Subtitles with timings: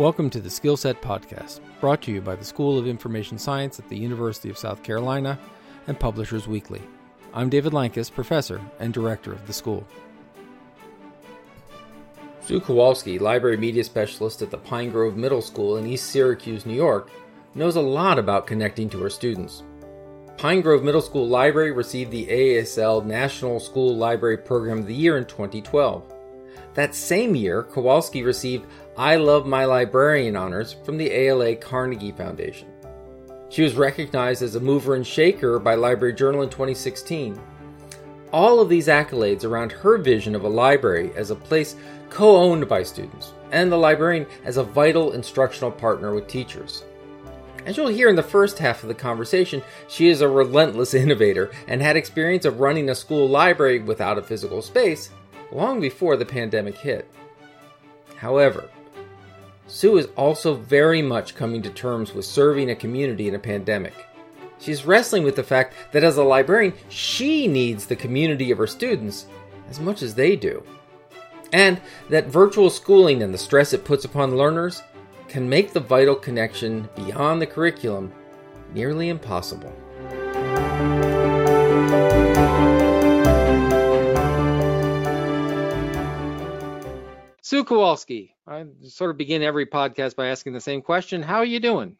[0.00, 3.86] Welcome to the Skillset Podcast, brought to you by the School of Information Science at
[3.90, 5.38] the University of South Carolina
[5.86, 6.80] and Publishers Weekly.
[7.34, 9.86] I'm David Lankes, professor and director of the school.
[12.40, 16.72] Sue Kowalski, library media specialist at the Pine Grove Middle School in East Syracuse, New
[16.72, 17.10] York,
[17.54, 19.64] knows a lot about connecting to her students.
[20.38, 25.18] Pine Grove Middle School Library received the AASL National School Library Program of the Year
[25.18, 26.10] in 2012.
[26.74, 28.66] That same year, Kowalski received
[29.00, 32.68] I Love My Librarian honors from the ALA Carnegie Foundation.
[33.48, 37.40] She was recognized as a mover and shaker by Library Journal in 2016.
[38.30, 41.76] All of these accolades around her vision of a library as a place
[42.10, 46.84] co owned by students, and the librarian as a vital instructional partner with teachers.
[47.64, 51.50] As you'll hear in the first half of the conversation, she is a relentless innovator
[51.68, 55.08] and had experience of running a school library without a physical space
[55.50, 57.10] long before the pandemic hit.
[58.16, 58.68] However,
[59.70, 63.94] Sue is also very much coming to terms with serving a community in a pandemic.
[64.58, 68.66] She's wrestling with the fact that as a librarian, she needs the community of her
[68.66, 69.26] students
[69.68, 70.64] as much as they do.
[71.52, 74.82] And that virtual schooling and the stress it puts upon learners
[75.28, 78.12] can make the vital connection beyond the curriculum
[78.74, 79.72] nearly impossible.
[87.50, 88.36] Sue Kowalski.
[88.46, 91.20] I sort of begin every podcast by asking the same question.
[91.20, 91.96] How are you doing?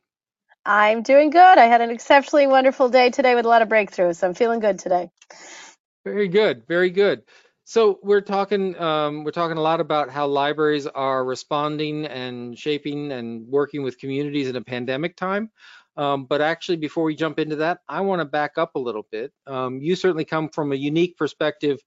[0.64, 1.58] I'm doing good.
[1.58, 4.18] I had an exceptionally wonderful day today with a lot of breakthroughs.
[4.18, 5.10] So I'm feeling good today.
[6.04, 6.68] Very good.
[6.68, 7.24] Very good.
[7.64, 13.10] So we're talking um, we're talking a lot about how libraries are responding and shaping
[13.10, 15.50] and working with communities in a pandemic time.
[15.96, 19.08] Um, but actually, before we jump into that, I want to back up a little
[19.10, 19.32] bit.
[19.48, 21.80] Um, you certainly come from a unique perspective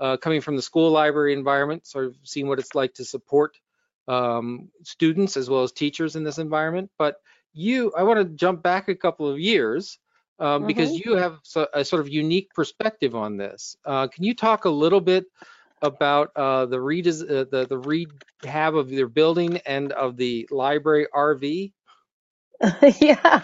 [0.00, 3.58] uh, coming from the school library environment, sort of seeing what it's like to support
[4.06, 6.90] um, students as well as teachers in this environment.
[6.98, 7.16] But
[7.52, 9.98] you, I want to jump back a couple of years
[10.38, 10.66] um, mm-hmm.
[10.66, 11.38] because you have
[11.74, 13.76] a sort of unique perspective on this.
[13.84, 15.24] Uh, can you talk a little bit
[15.82, 21.06] about uh, the, redes- uh, the the rehab of your building and of the library
[21.14, 21.72] RV?
[23.00, 23.42] yeah,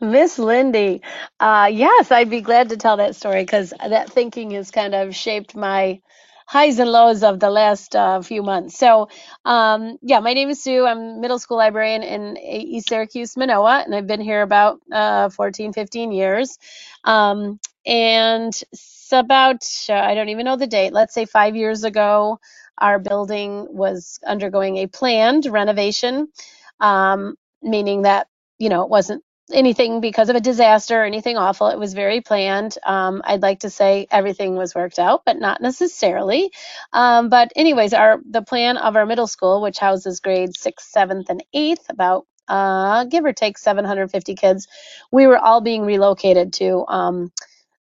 [0.00, 1.02] Miss Lindy.
[1.40, 5.16] Uh, yes, I'd be glad to tell that story because that thinking has kind of
[5.16, 6.00] shaped my
[6.46, 8.78] highs and lows of the last uh, few months.
[8.78, 9.08] So,
[9.46, 10.86] um, yeah, my name is Sue.
[10.86, 15.72] I'm middle school librarian in East Syracuse, Minoa, and I've been here about uh, 14,
[15.72, 16.58] 15 years.
[17.04, 21.84] Um, and it's about, uh, I don't even know the date, let's say five years
[21.84, 22.40] ago,
[22.78, 26.28] our building was undergoing a planned renovation.
[26.80, 28.18] Um, meaning that
[28.60, 31.68] you know, it wasn't anything because of a disaster or anything awful.
[31.68, 32.78] It was very planned.
[32.86, 36.52] Um, I'd like to say everything was worked out, but not necessarily.
[36.94, 41.30] Um, but anyways, our the plan of our middle school, which houses grades sixth, seventh,
[41.30, 44.68] and eighth, about uh, give or take 750 kids,
[45.12, 47.32] we were all being relocated to um,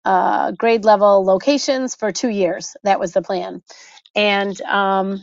[0.06, 2.76] uh, grade level locations for two years.
[2.84, 3.64] That was the plan.
[4.16, 5.22] And um,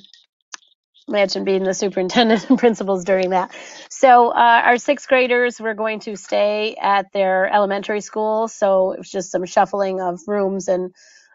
[1.08, 3.54] imagine being the superintendent and principals during that.
[3.90, 8.48] So uh, our sixth graders were going to stay at their elementary school.
[8.48, 10.94] So it was just some shuffling of rooms and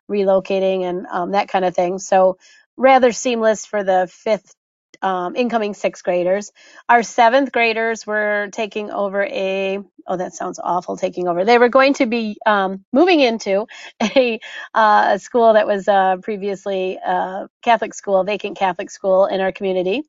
[0.09, 2.00] relocating and um, that kind of thing.
[2.00, 2.38] So
[2.77, 4.56] rather seamless for the fifth
[5.02, 6.52] um, incoming sixth graders.
[6.90, 11.46] Our seventh graders were taking over a, oh, that sounds awful, taking over.
[11.46, 13.68] They were going to be um, moving into
[14.02, 14.40] a,
[14.74, 19.52] uh, a, school that was uh, previously a Catholic school, vacant Catholic school in our
[19.52, 20.03] community.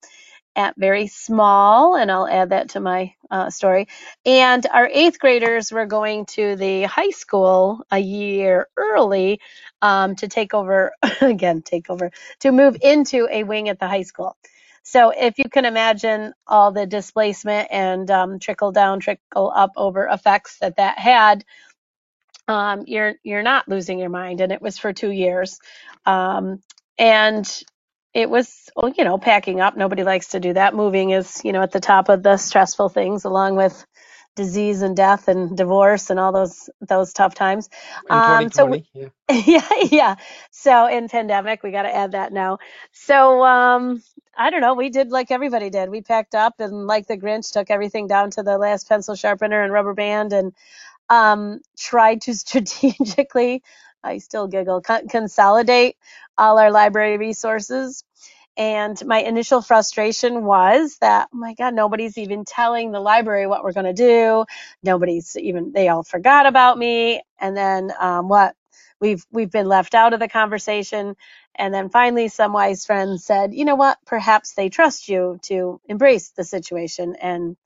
[0.56, 3.86] At very small, and I'll add that to my uh, story.
[4.26, 9.40] And our eighth graders were going to the high school a year early
[9.82, 12.10] um, to take over, again, take over,
[12.40, 14.36] to move into a wing at the high school.
[14.88, 20.06] So if you can imagine all the displacement and um, trickle down, trickle up over
[20.08, 21.44] effects that that had,
[22.48, 24.40] um, you're you're not losing your mind.
[24.40, 25.58] And it was for two years,
[26.06, 26.60] um,
[26.98, 27.46] and
[28.14, 29.76] it was you know packing up.
[29.76, 30.74] Nobody likes to do that.
[30.74, 33.84] Moving is you know at the top of the stressful things, along with
[34.38, 37.70] disease and death and divorce and all those those tough times.
[38.10, 39.08] Um, so we, yeah.
[39.30, 40.16] yeah, yeah.
[40.52, 42.60] So in pandemic, we got to add that now.
[42.92, 44.02] So um,
[44.36, 44.74] I don't know.
[44.74, 45.90] We did like everybody did.
[45.90, 49.62] We packed up and like the Grinch, took everything down to the last pencil sharpener
[49.62, 50.54] and rubber band and
[51.10, 53.62] um, tried to strategically.
[54.04, 54.82] I still giggle.
[55.10, 55.96] consolidate
[56.38, 58.04] all our library resources
[58.58, 63.64] and my initial frustration was that, oh my God, nobody's even telling the library what
[63.64, 64.46] we're going to do.
[64.84, 67.22] Nobody's even, they all forgot about me.
[67.40, 68.56] And then um, what?
[69.00, 71.16] We've we've been left out of the conversation,
[71.56, 73.98] And then finally, some wise friends said, you know what?
[74.06, 77.56] Perhaps they trust you to embrace the situation and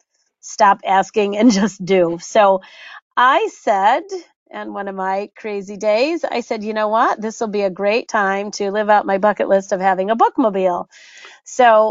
[0.41, 2.19] stop asking and just do.
[2.23, 2.62] So
[3.17, 4.03] I said,
[4.52, 7.20] and one of my crazy days, I said, you know what?
[7.20, 10.16] This will be a great time to live out my bucket list of having a
[10.16, 10.87] bookmobile.
[11.44, 11.90] So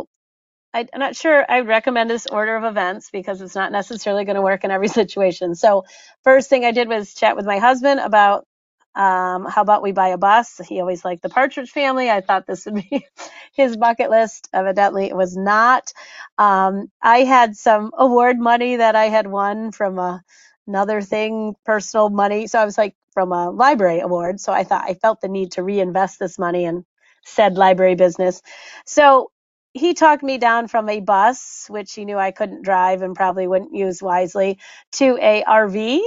[0.73, 4.25] I, I'm not sure I would recommend this order of events because it's not necessarily
[4.25, 5.55] going to work in every situation.
[5.55, 5.85] So,
[6.25, 8.47] first thing I did was chat with my husband about
[8.95, 10.61] um, how about we buy a bus?
[10.69, 12.11] He always liked the Partridge Family.
[12.11, 13.07] I thought this would be
[13.55, 14.49] his bucket list.
[14.53, 15.93] Evidently, it was not.
[16.37, 20.23] Um, I had some award money that I had won from a,
[20.71, 22.47] another thing, personal money.
[22.47, 24.39] So I was like from a library award.
[24.39, 26.85] So I thought I felt the need to reinvest this money in
[27.25, 28.41] said library business.
[28.85, 29.31] So
[29.73, 33.47] he talked me down from a bus, which he knew I couldn't drive and probably
[33.47, 34.59] wouldn't use wisely,
[34.93, 36.01] to a RV.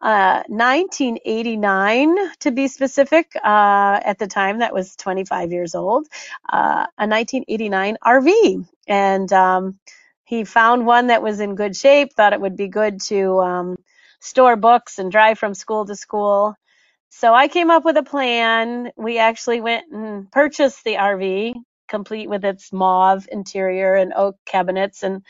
[0.00, 3.32] Uh, 1989 to be specific.
[3.36, 6.06] Uh, at the time, that was 25 years old.
[6.52, 9.78] Uh, a 1989 RV, and um,
[10.24, 12.14] he found one that was in good shape.
[12.14, 13.76] Thought it would be good to um,
[14.22, 16.56] store books and drive from school to school.
[17.10, 18.92] So I came up with a plan.
[18.96, 21.54] We actually went and purchased the RV,
[21.88, 25.22] complete with its mauve interior and oak cabinets and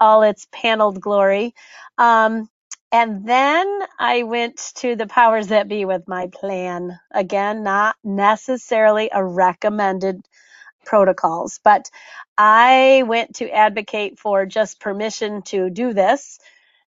[0.00, 1.54] all its paneled glory.
[1.98, 2.48] Um,
[2.92, 6.98] and then I went to the powers that be with my plan.
[7.12, 10.22] Again, not necessarily a recommended
[10.86, 11.90] protocols, but
[12.38, 16.38] I went to advocate for just permission to do this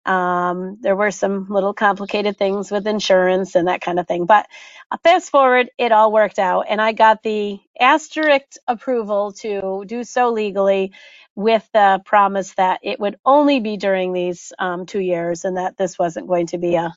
[0.06, 4.26] um, there were some little complicated things with insurance and that kind of thing.
[4.26, 4.46] But
[5.04, 10.30] fast forward, it all worked out, and I got the asterisk approval to do so
[10.32, 10.92] legally
[11.36, 15.76] with the promise that it would only be during these um, two years and that
[15.78, 16.94] this wasn't going to be a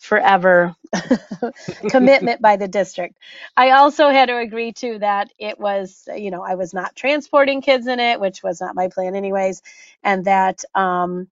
[0.00, 0.76] forever
[1.88, 3.18] commitment by the district.
[3.56, 7.62] I also had to agree to that it was, you know, I was not transporting
[7.62, 9.62] kids in it, which was not my plan anyways,
[10.04, 11.28] and that um,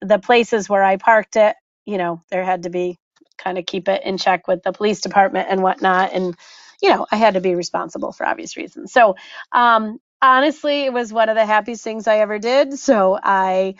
[0.00, 2.98] the places where I parked it, you know, there had to be
[3.38, 6.12] kind of keep it in check with the police department and whatnot.
[6.12, 6.36] And,
[6.82, 8.92] you know, I had to be responsible for obvious reasons.
[8.92, 9.16] So,
[9.52, 12.78] um, honestly, it was one of the happiest things I ever did.
[12.78, 13.74] So I,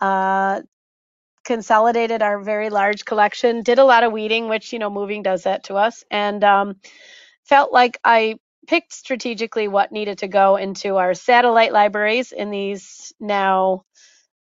[0.00, 0.62] uh,
[1.44, 5.44] consolidated our very large collection, did a lot of weeding, which, you know, moving does
[5.44, 6.76] that to us, and um,
[7.44, 13.12] felt like I picked strategically what needed to go into our satellite libraries in these
[13.20, 13.84] now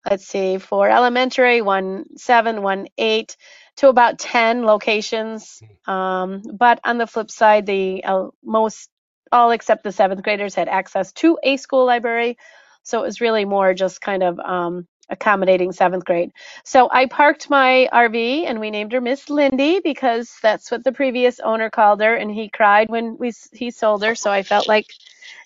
[0.09, 3.37] let's see, for elementary, one seven, one eight,
[3.77, 5.61] to about 10 locations.
[5.87, 8.89] Um, but on the flip side, the uh, most,
[9.31, 12.37] all except the seventh graders had access to a school library.
[12.83, 16.31] So it was really more just kind of um, accommodating seventh grade.
[16.63, 20.91] So I parked my RV and we named her Miss Lindy because that's what the
[20.93, 22.15] previous owner called her.
[22.15, 24.15] And he cried when we he sold her.
[24.15, 24.87] So I felt like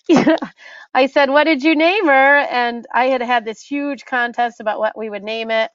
[0.94, 2.38] I said, What did you name her?
[2.38, 5.70] And I had had this huge contest about what we would name it.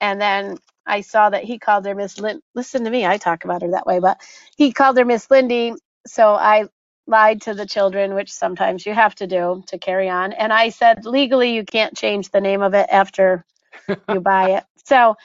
[0.00, 2.42] And then I saw that he called her Miss Lynn.
[2.54, 4.20] Listen to me, I talk about her that way, but
[4.56, 5.74] he called her Miss Lindy.
[6.06, 6.66] So I
[7.06, 10.32] lied to the children, which sometimes you have to do to carry on.
[10.32, 13.44] And I said, legally, you can't change the name of it after
[14.08, 14.64] you buy it.
[14.84, 15.16] So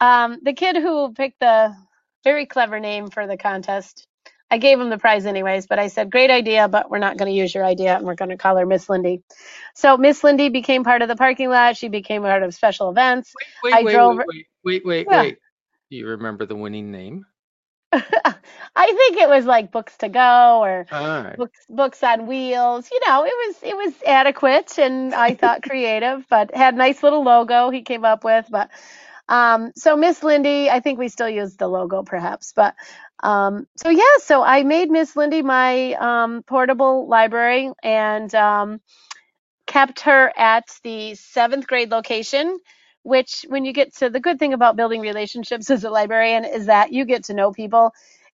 [0.00, 1.74] um, the kid who picked the
[2.24, 4.06] very clever name for the contest
[4.50, 7.30] I gave him the prize anyways, but I said, great idea, but we're not going
[7.30, 9.22] to use your idea and we're going to call her Miss Lindy.
[9.74, 11.76] So Miss Lindy became part of the parking lot.
[11.76, 13.32] She became part of special events.
[13.62, 15.22] Wait, wait, I wait, drove wait, wait, wait, wait, yeah.
[15.22, 15.38] wait.
[15.90, 17.26] Do you remember the winning name?
[17.92, 21.36] I think it was like books to go or right.
[21.36, 22.88] books books on wheels.
[22.90, 27.24] You know, it was it was adequate and I thought creative, but had nice little
[27.24, 28.46] logo he came up with.
[28.48, 28.70] But
[29.28, 32.74] um, so Miss Lindy, I think we still use the logo perhaps, but
[33.22, 38.80] um, so yeah, so I made Miss Lindy my um, portable library and um,
[39.66, 42.58] kept her at the seventh grade location.
[43.02, 46.66] Which, when you get to the good thing about building relationships as a librarian, is
[46.66, 47.92] that you get to know people.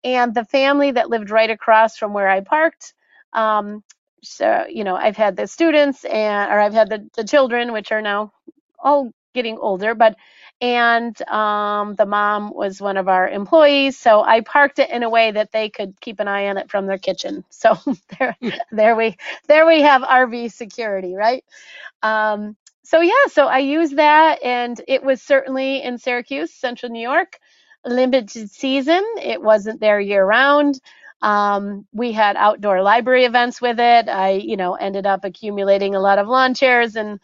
[0.04, 2.94] And the family that lived right across from where I parked,
[3.32, 3.82] um,
[4.22, 7.92] so you know, I've had the students and or I've had the, the children, which
[7.92, 8.32] are now
[8.78, 10.16] all getting older, but
[10.60, 13.98] and um, the mom was one of our employees.
[13.98, 16.70] So I parked it in a way that they could keep an eye on it
[16.70, 17.44] from their kitchen.
[17.50, 17.76] So
[18.18, 18.36] there,
[18.70, 19.16] there we,
[19.48, 21.44] there we have RV security, right?
[22.02, 22.56] Um,
[22.92, 27.38] so yeah, so I used that, and it was certainly in Syracuse, Central New York,
[27.86, 29.02] limited season.
[29.22, 30.78] It wasn't there year round.
[31.22, 34.10] Um, we had outdoor library events with it.
[34.10, 37.18] I, you know, ended up accumulating a lot of lawn chairs and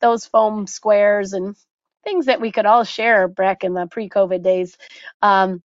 [0.00, 1.56] those foam squares and
[2.04, 4.78] things that we could all share back in the pre-COVID days.
[5.22, 5.60] Um,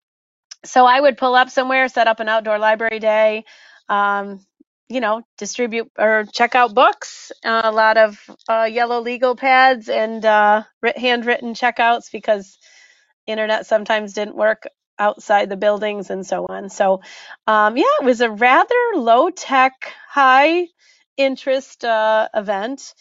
[0.65, 3.45] so I would pull up somewhere, set up an outdoor library day.
[3.91, 4.41] Um,
[4.89, 9.89] you know, distribute or check out books, uh, a lot of uh, yellow legal pads
[9.89, 10.65] and uh,
[10.97, 12.59] handwritten checkouts because
[13.27, 14.65] internet sometimes didn't work
[14.99, 16.71] outside the buildings and so on.
[16.71, 17.03] So,
[17.47, 19.75] um, yeah, it was a rather low tech,
[20.09, 20.69] high
[21.19, 22.95] interest uh, event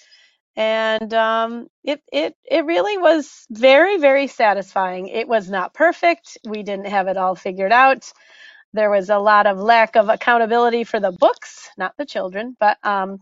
[0.55, 5.07] and um, it it it really was very very satisfying.
[5.07, 6.37] It was not perfect.
[6.47, 8.11] We didn't have it all figured out.
[8.73, 12.77] There was a lot of lack of accountability for the books, not the children, but
[12.85, 13.19] um,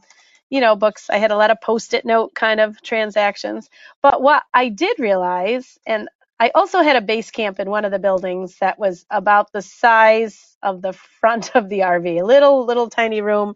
[0.49, 1.09] you know, books.
[1.09, 3.69] I had a lot of post-it note kind of transactions.
[4.03, 7.91] But what I did realize, and I also had a base camp in one of
[7.91, 12.65] the buildings that was about the size of the front of the RV, a little
[12.65, 13.55] little tiny room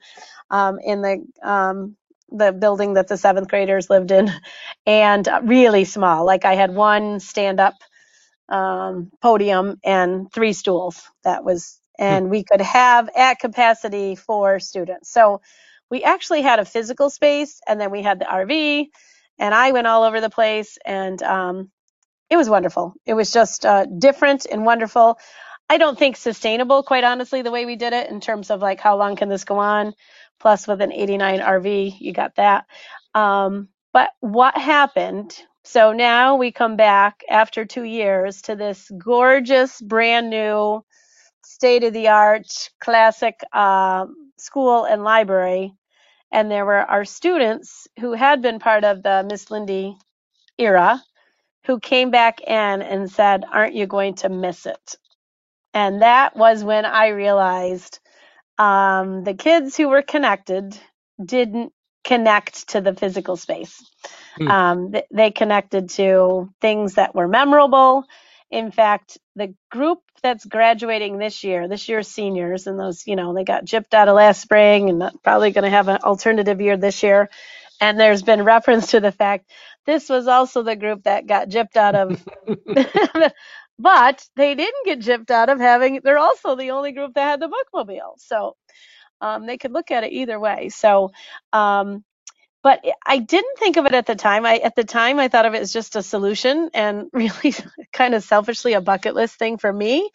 [0.51, 1.97] um, in the um,
[2.31, 4.31] the building that the seventh graders lived in,
[4.87, 6.25] and really small.
[6.25, 7.75] Like I had one stand up
[8.49, 11.01] um, podium and three stools.
[11.23, 15.11] That was, and we could have at capacity for students.
[15.11, 15.41] So
[15.91, 18.87] we actually had a physical space, and then we had the RV,
[19.39, 21.71] and I went all over the place, and um,
[22.29, 22.95] it was wonderful.
[23.07, 25.19] It was just uh, different and wonderful.
[25.69, 28.81] I don't think sustainable, quite honestly, the way we did it in terms of like
[28.81, 29.95] how long can this go on.
[30.41, 32.67] Plus, with an 89 RV, you got that.
[33.15, 35.35] Um, but what happened?
[35.65, 40.85] So now we come back after two years to this gorgeous, brand new,
[41.55, 42.47] state of the art,
[42.81, 44.05] classic uh,
[44.37, 45.73] school and library.
[46.33, 49.95] And there were our students who had been part of the Miss Lindy
[50.57, 51.01] era
[51.65, 54.97] who came back in and said, Aren't you going to miss it?
[55.73, 57.99] And that was when I realized
[58.57, 60.77] um, the kids who were connected
[61.23, 61.71] didn't
[62.03, 63.81] connect to the physical space.
[64.37, 64.47] Hmm.
[64.49, 68.03] Um, th- they connected to things that were memorable.
[68.51, 73.33] In fact, the group that's graduating this year, this year's seniors, and those, you know,
[73.33, 76.77] they got gypped out of last spring and probably going to have an alternative year
[76.77, 77.29] this year.
[77.81, 79.51] And there's been reference to the fact
[79.85, 82.23] this was also the group that got gypped out of
[83.79, 87.39] but they didn't get gypped out of having they're also the only group that had
[87.39, 88.55] the bookmobile so
[89.21, 91.11] um, they could look at it either way so
[91.53, 92.03] um,
[92.65, 94.45] but i didn't think of it at the time.
[94.45, 97.55] I at the time i thought of it as just a solution and really
[97.93, 100.11] kind of selfishly a bucket list thing for me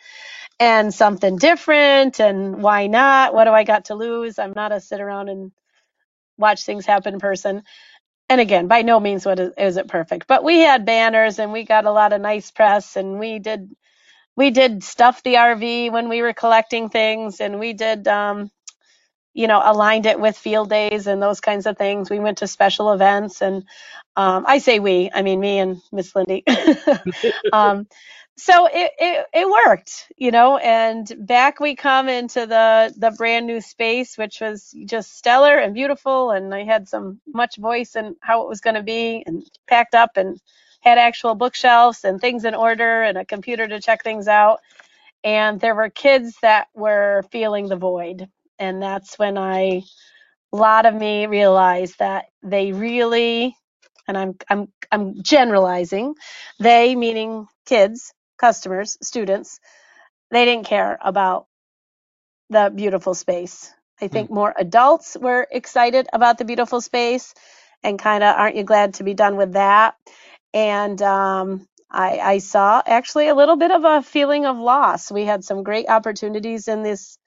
[0.60, 3.34] and something different and why not?
[3.34, 4.38] What do i got to lose?
[4.38, 5.52] I'm not a sit around and
[6.38, 7.62] watch things happen person.
[8.30, 11.52] And again by no means what is, is it perfect but we had banners and
[11.52, 13.70] we got a lot of nice press and we did
[14.36, 18.50] we did stuff the RV when we were collecting things, and we did, um,
[19.40, 22.10] you know, aligned it with field days and those kinds of things.
[22.10, 23.64] We went to special events, and
[24.16, 26.44] um, I say we, I mean me and Miss Lindy.
[27.52, 27.88] um,
[28.36, 30.58] so it, it it worked, you know.
[30.58, 35.74] And back we come into the the brand new space, which was just stellar and
[35.74, 36.32] beautiful.
[36.32, 39.96] And I had some much voice in how it was going to be, and packed
[39.96, 40.40] up and
[40.82, 44.60] had actual bookshelves and things in order and a computer to check things out.
[45.24, 48.28] And there were kids that were feeling the void.
[48.60, 49.82] And that's when I,
[50.52, 53.56] a lot of me realized that they really,
[54.08, 56.14] and I'm, I'm, I'm generalizing,
[56.60, 59.60] they meaning kids, customers, students,
[60.30, 61.46] they didn't care about
[62.50, 63.72] the beautiful space.
[64.00, 64.30] I think Hmm.
[64.30, 67.34] more adults were excited about the beautiful space
[67.82, 69.94] and kind of aren't you glad to be done with that?
[70.54, 75.10] And um, I, I saw actually a little bit of a feeling of loss.
[75.12, 77.18] We had some great opportunities in this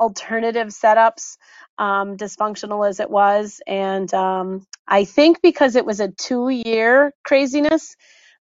[0.00, 1.36] alternative setups,
[1.78, 3.60] um, dysfunctional as it was.
[3.66, 7.96] And um, I think because it was a two year craziness,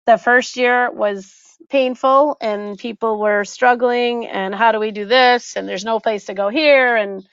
[0.06, 1.34] the first year was
[1.70, 5.56] painful and people were struggling and how do we do this?
[5.56, 7.26] And there's no place to go here and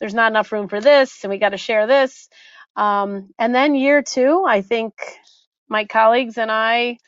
[0.00, 2.28] there's not enough room for this and we got to share this.
[2.76, 4.94] Um, and then year two i think
[5.68, 6.98] my colleagues and i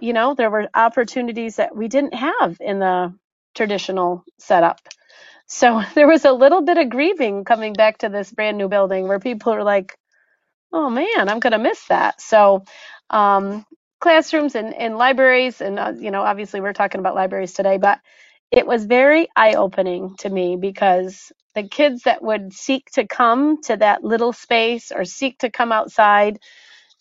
[0.00, 3.14] you know there were opportunities that we didn't have in the
[3.54, 4.80] traditional setup
[5.46, 9.08] so there was a little bit of grieving coming back to this brand new building
[9.08, 9.92] where people are like
[10.72, 12.22] oh man, I'm going to miss that.
[12.22, 12.64] So,
[13.10, 13.66] um,
[14.00, 18.00] classrooms and, and libraries, and uh, you know, obviously we're talking about libraries today, but
[18.52, 23.62] it was very eye opening to me because the kids that would seek to come
[23.64, 26.38] to that little space or seek to come outside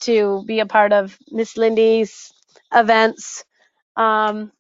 [0.02, 2.32] to be a part of Miss Lindy's
[2.74, 3.46] events,
[3.98, 4.52] um,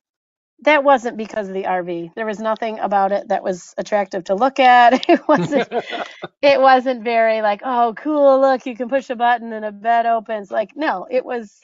[0.63, 2.13] that wasn't because of the RV.
[2.15, 5.05] There was nothing about it that was attractive to look at.
[5.09, 5.67] It wasn't
[6.41, 10.05] it wasn't very like, oh, cool, look, you can push a button and a bed
[10.05, 10.49] opens.
[10.49, 11.61] Like, no, it was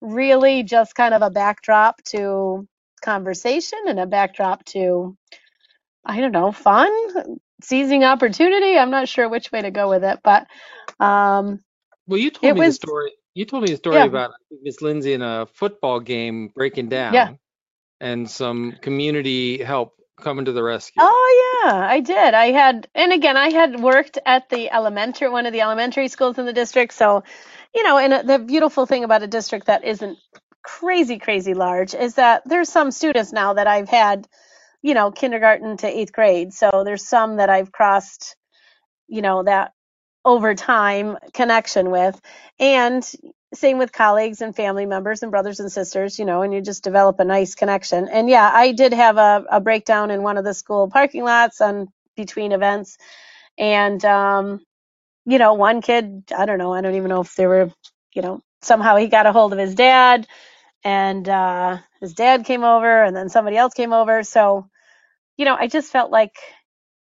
[0.00, 2.66] really just kind of a backdrop to
[3.02, 5.16] conversation and a backdrop to,
[6.04, 6.90] I don't know, fun,
[7.62, 8.76] seizing opportunity.
[8.76, 10.46] I'm not sure which way to go with it, but
[11.00, 11.60] um,
[12.06, 13.12] well, you told me was, the story.
[13.34, 17.14] You told me the story yeah, about Miss Lindsay in a football game breaking down.
[17.14, 17.34] yeah.
[18.04, 21.00] And some community help coming to the rescue.
[21.02, 22.34] Oh yeah, I did.
[22.34, 26.38] I had, and again, I had worked at the elementary, one of the elementary schools
[26.38, 26.92] in the district.
[26.92, 27.24] So,
[27.74, 30.18] you know, and uh, the beautiful thing about a district that isn't
[30.62, 34.28] crazy, crazy large is that there's some students now that I've had,
[34.82, 36.52] you know, kindergarten to eighth grade.
[36.52, 38.36] So there's some that I've crossed,
[39.08, 39.72] you know, that
[40.26, 42.20] over time connection with,
[42.58, 43.02] and
[43.56, 46.84] same with colleagues and family members and brothers and sisters, you know, and you just
[46.84, 48.08] develop a nice connection.
[48.08, 51.60] And yeah, I did have a, a breakdown in one of the school parking lots
[51.60, 52.98] on between events.
[53.58, 54.62] And, um,
[55.26, 57.70] you know, one kid, I don't know, I don't even know if they were,
[58.14, 60.26] you know, somehow he got a hold of his dad
[60.84, 64.24] and, uh, his dad came over and then somebody else came over.
[64.24, 64.68] So,
[65.38, 66.36] you know, I just felt like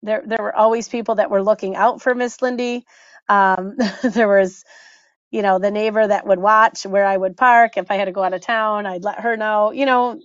[0.03, 2.85] there, there were always people that were looking out for Miss Lindy.
[3.29, 4.65] Um, there was,
[5.33, 7.79] you know, the neighbor that would watch where I would park.
[7.79, 9.73] If I had to go out of town, I'd let her know.
[9.73, 10.21] You know,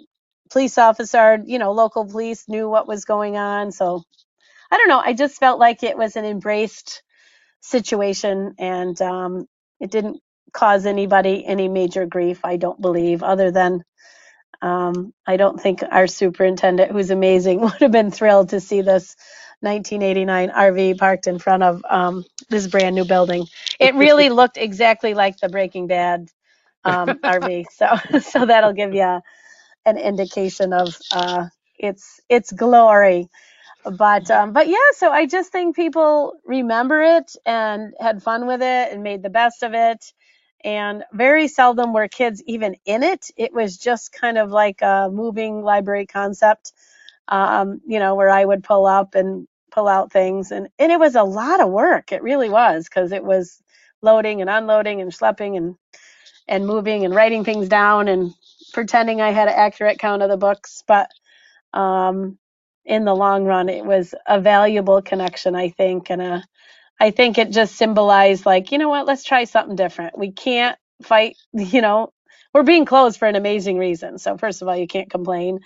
[0.52, 3.72] police officer, you know, local police knew what was going on.
[3.74, 4.04] So
[4.72, 5.02] I don't know.
[5.04, 7.04] I just felt like it was an embraced
[7.62, 9.48] situation and um,
[9.80, 10.22] it didn't
[10.54, 13.84] cause anybody any major grief, I don't believe, other than
[14.62, 19.18] um, I don't think our superintendent, who's amazing, would have been thrilled to see this
[19.62, 23.46] 1989 RV parked in front of um, this brand new building.
[23.80, 26.30] It really looked exactly like the Breaking Bad
[26.86, 27.66] um, RV.
[27.72, 29.22] So, so that'll give you
[29.86, 33.30] an indication of uh, its its glory.
[33.86, 38.62] But um, but yeah, so I just think people remember it and had fun with
[38.62, 40.14] it and made the best of it.
[40.64, 43.28] And very seldom were kids even in it.
[43.38, 46.70] It was just kind of like a moving library concept
[47.30, 49.48] um, you know, where I would pull up and
[49.78, 50.52] pull out things.
[50.52, 52.14] And, and it was a lot of work.
[52.14, 53.62] It really was because it was
[54.04, 55.78] loading and unloading and schlepping and,
[56.48, 58.34] and moving and writing things down and
[58.74, 60.84] pretending I had an accurate count of the books.
[60.88, 61.12] But
[61.74, 62.40] um,
[62.86, 66.12] in the long run, it was a valuable connection, I think.
[66.12, 66.46] And a,
[67.00, 70.18] I think it just symbolized like, you know what, let's try something different.
[70.18, 72.14] We can't fight, you know,
[72.54, 74.20] we're being closed for an amazing reason.
[74.20, 75.62] So first of all, you can't complain.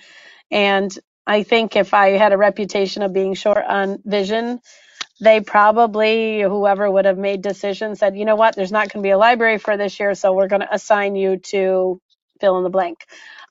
[0.52, 4.60] And I think if I had a reputation of being short on vision,
[5.22, 9.08] they probably, whoever would have made decisions, said, you know what, there's not going to
[9.08, 12.02] be a library for this year, so we're going to assign you to
[12.42, 13.06] fill in the blank.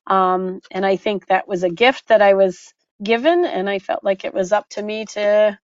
[0.07, 4.05] Um, and I think that was a gift that I was given, and I felt
[4.05, 5.59] like it was up to me to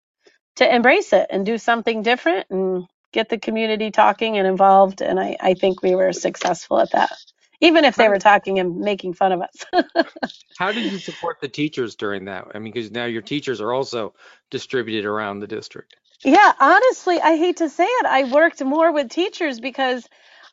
[0.56, 5.02] to embrace it and do something different and get the community talking and involved.
[5.02, 7.12] And I, I think we were successful at that
[7.60, 9.64] even if they were talking and making fun of us.
[10.58, 12.46] How did you support the teachers during that?
[12.54, 14.14] I mean, because now your teachers are also
[14.50, 15.96] distributed around the district.
[16.24, 18.06] Yeah, honestly, I hate to say it.
[18.06, 20.08] I worked more with teachers because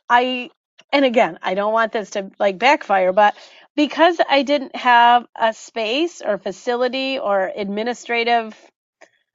[0.09, 0.49] I,
[0.91, 3.35] and again, I don't want this to like backfire, but
[3.75, 8.55] because I didn't have a space or facility or administrative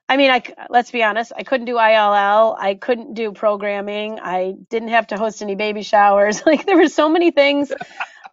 [0.09, 4.55] I mean, I let's be honest, I couldn't do ILL, I couldn't do programming, I
[4.71, 6.42] didn't have to host any baby showers.
[6.47, 7.73] Like there were so many things.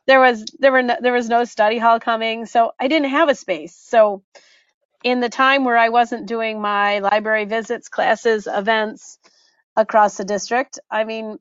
[0.06, 3.30] There was there were no, there was no study hall coming, so I didn't have
[3.30, 3.76] a space.
[3.76, 4.24] So
[5.04, 9.20] in the time where I wasn't doing my library visits, classes, events
[9.76, 11.40] across the district, I mean,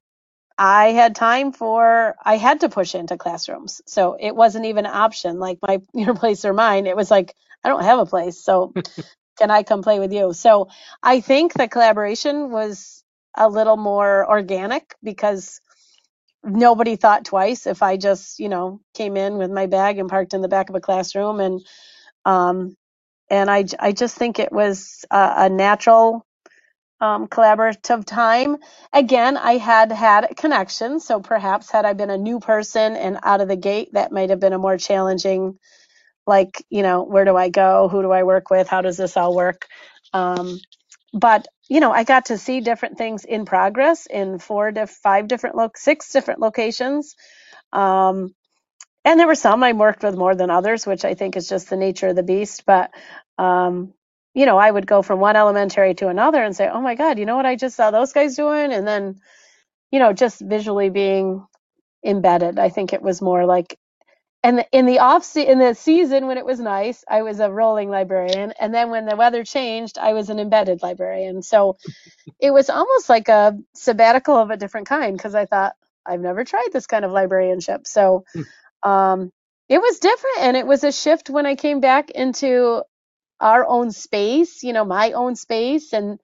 [0.59, 3.83] I had time for I had to push into classrooms.
[3.87, 6.87] So it wasn't even an option like my your place or mine.
[6.87, 8.41] It was like I don't have a place.
[8.43, 8.73] So
[9.39, 10.33] can I come play with you?
[10.35, 10.69] So
[11.03, 13.05] I think the collaboration was
[13.37, 15.61] a little more organic because
[16.45, 20.35] nobody thought twice if I just, you know, came in with my bag and parked
[20.35, 21.61] in the back of a classroom and
[22.27, 22.77] um
[23.31, 26.23] and I I just think it was a, a natural
[27.01, 28.59] um, collaborative time.
[28.95, 33.19] Again, I had had a connection, so perhaps had I been a new person and
[33.25, 35.61] out of the gate, that might have been a more challenging
[36.27, 37.89] like you know where do i go?
[37.89, 38.69] Who do i work with?
[38.69, 39.67] How does this all work?
[40.15, 40.61] Um,
[41.13, 45.29] but you know i got to see different things in progress in four to five
[45.29, 47.17] different lo- six different locations.
[47.73, 48.35] Um,
[49.05, 51.71] and there were some i worked with more than others which i think is just
[51.71, 52.65] the nature of the beast.
[52.67, 52.93] But
[53.39, 53.95] um,
[54.35, 57.19] you know i would go from one elementary to another and say oh my god
[57.19, 58.73] you know what i just saw those guys doing?
[58.73, 59.21] And then
[59.93, 61.47] you know just visually being
[62.05, 62.59] embedded.
[62.61, 63.79] I think it was more like
[64.43, 67.51] and in the off se- in the season when it was nice, I was a
[67.53, 71.43] rolling librarian, and then when the weather changed, I was an embedded librarian.
[71.43, 71.79] So
[72.41, 75.75] it was almost like a sabbatical of a different kind because I thought
[76.07, 77.87] I've never tried this kind of librarianship.
[77.87, 78.25] So
[78.85, 79.33] um,
[79.69, 82.83] it was different, and it was a shift when I came back into
[83.41, 85.95] our own space, you know, my own space.
[85.95, 86.21] And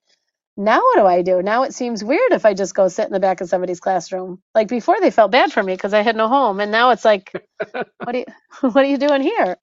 [0.58, 1.42] now what do I do?
[1.42, 4.42] Now it seems weird if I just go sit in the back of somebody's classroom.
[4.54, 6.60] Like before they felt bad for me because I had no home.
[6.60, 7.32] And now it's like,
[7.72, 8.26] what are you,
[8.62, 9.58] what are you doing here?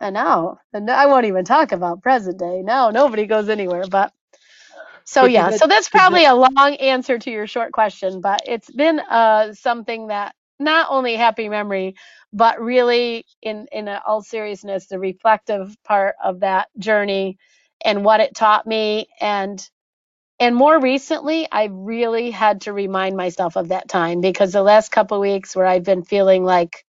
[0.00, 2.62] And now, and I won't even talk about present day.
[2.62, 4.12] Now nobody goes anywhere, but
[5.04, 8.22] so But yeah, that so that's that probably a long answer to your short question,
[8.22, 11.96] but it's been uh something that not only happy memory,
[12.32, 17.38] but really in in all seriousness, the reflective part of that journey
[17.84, 19.68] and what it taught me and
[20.40, 24.92] and more recently, I really had to remind myself of that time because the last
[24.92, 26.84] couple weeks where I've been feeling like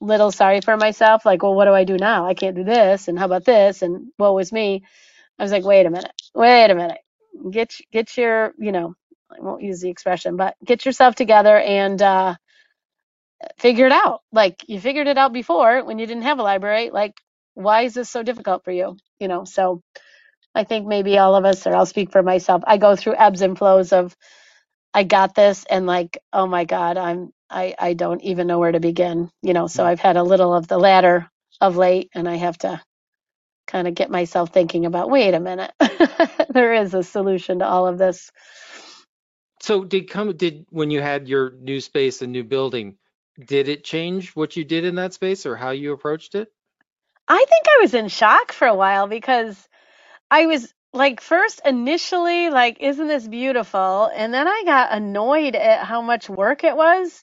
[0.00, 2.26] little sorry for myself, like, well, what do I do now?
[2.26, 4.84] I can't do this, and how about this, and woe was me.
[5.38, 6.98] I was like, wait a minute, wait a minute,
[7.50, 8.94] get get your, you know,
[9.32, 12.36] I won't use the expression, but get yourself together and uh,
[13.58, 14.22] figure it out.
[14.32, 16.90] Like you figured it out before when you didn't have a library.
[16.90, 17.14] Like,
[17.54, 18.96] why is this so difficult for you?
[19.20, 19.82] You know, so
[20.56, 23.42] I think maybe all of us, or I'll speak for myself, I go through ebbs
[23.42, 24.16] and flows of
[24.94, 28.72] I got this and like, oh my God, I'm I I don't even know where
[28.72, 29.30] to begin.
[29.42, 29.86] You know, so mm.
[29.86, 32.82] I've had a little of the latter of late and I have to
[33.66, 35.72] kind of get myself thinking about, wait a minute.
[36.48, 38.30] there is a solution to all of this.
[39.60, 42.96] So did come did when you had your new space and new building,
[43.44, 46.48] did it change what you did in that space or how you approached it?
[47.28, 49.68] I think I was in shock for a while because
[50.30, 54.10] I was like first initially like isn't this beautiful?
[54.14, 57.22] And then I got annoyed at how much work it was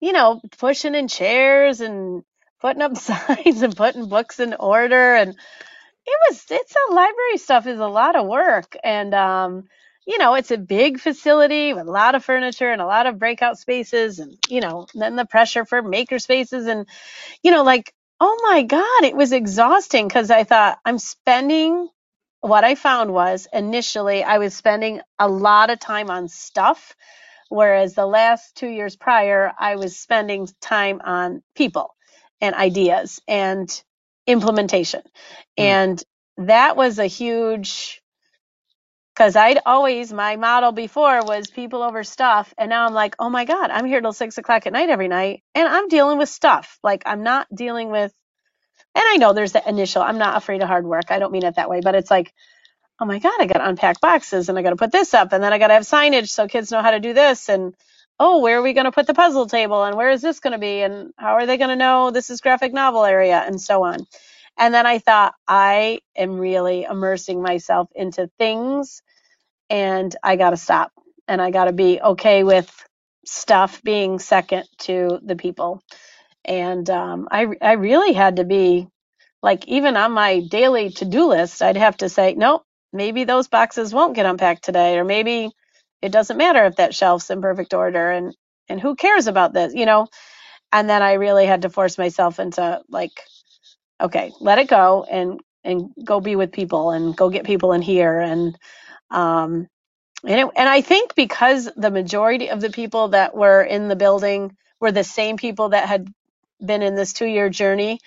[0.00, 2.24] you know pushing in chairs and
[2.60, 5.30] putting up signs and putting books in order and
[6.06, 9.64] it was it's a library stuff is a lot of work and um
[10.06, 13.18] you know it's a big facility with a lot of furniture and a lot of
[13.18, 16.86] breakout spaces and you know then the pressure for maker spaces and
[17.42, 21.88] you know like oh my god it was exhausting because i thought i'm spending
[22.42, 26.94] what I found was initially I was spending a lot of time on stuff,
[27.48, 31.94] whereas the last two years prior, I was spending time on people
[32.40, 33.70] and ideas and
[34.26, 35.02] implementation.
[35.58, 35.62] Hmm.
[35.62, 36.04] And
[36.38, 38.02] that was a huge,
[39.14, 42.52] because I'd always, my model before was people over stuff.
[42.58, 45.08] And now I'm like, oh my God, I'm here till six o'clock at night every
[45.08, 46.78] night and I'm dealing with stuff.
[46.82, 48.12] Like I'm not dealing with,
[48.94, 51.06] and I know there's the initial, I'm not afraid of hard work.
[51.10, 52.32] I don't mean it that way, but it's like,
[53.00, 55.32] oh my God, I got to unpack boxes and I got to put this up
[55.32, 57.48] and then I got to have signage so kids know how to do this.
[57.48, 57.74] And
[58.18, 60.52] oh, where are we going to put the puzzle table and where is this going
[60.52, 63.60] to be and how are they going to know this is graphic novel area and
[63.60, 63.98] so on.
[64.58, 69.02] And then I thought, I am really immersing myself into things
[69.70, 70.92] and I got to stop
[71.28, 72.70] and I got to be okay with
[73.26, 75.82] stuff being second to the people.
[76.44, 78.88] And um, I, I really had to be
[79.42, 83.48] like, even on my daily to do list, I'd have to say, nope, maybe those
[83.48, 85.50] boxes won't get unpacked today, or maybe
[86.02, 88.34] it doesn't matter if that shelf's in perfect order and
[88.68, 90.08] and who cares about this, you know?
[90.72, 93.12] And then I really had to force myself into like,
[94.00, 97.82] okay, let it go and and go be with people and go get people in
[97.82, 98.58] here and
[99.10, 99.68] um
[100.24, 103.96] and it, and I think because the majority of the people that were in the
[103.96, 106.08] building were the same people that had
[106.64, 108.00] been in this two year journey,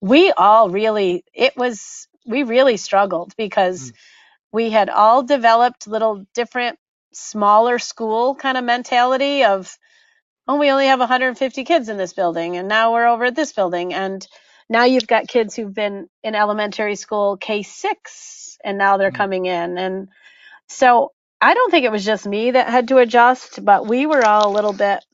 [0.00, 3.94] we all really it was we really struggled because Mm.
[4.52, 6.78] we had all developed little different
[7.12, 9.76] smaller school kind of mentality of
[10.48, 13.52] oh we only have 150 kids in this building and now we're over at this
[13.52, 14.26] building and
[14.70, 19.12] now you've got kids who've been in elementary school K6 and now they're Mm.
[19.12, 20.08] coming in and
[20.68, 24.24] so I don't think it was just me that had to adjust but we were
[24.24, 25.04] all a little bit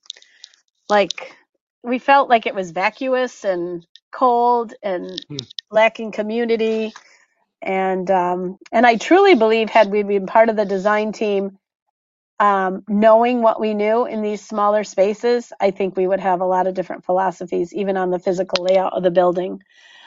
[0.91, 1.38] like
[1.85, 5.39] we felt like it was vacuous and cold and Hmm.
[5.71, 6.93] lacking community
[7.63, 11.59] and um, and I truly believe had we been part of the design team,
[12.41, 16.47] um, knowing what we knew in these smaller spaces, I think we would have a
[16.47, 19.63] lot of different philosophies, even on the physical layout of the building.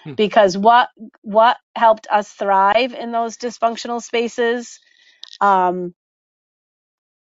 [0.05, 0.13] Hmm.
[0.17, 0.89] Because what
[1.23, 4.79] what helped us thrive in those dysfunctional spaces
[5.41, 5.93] um,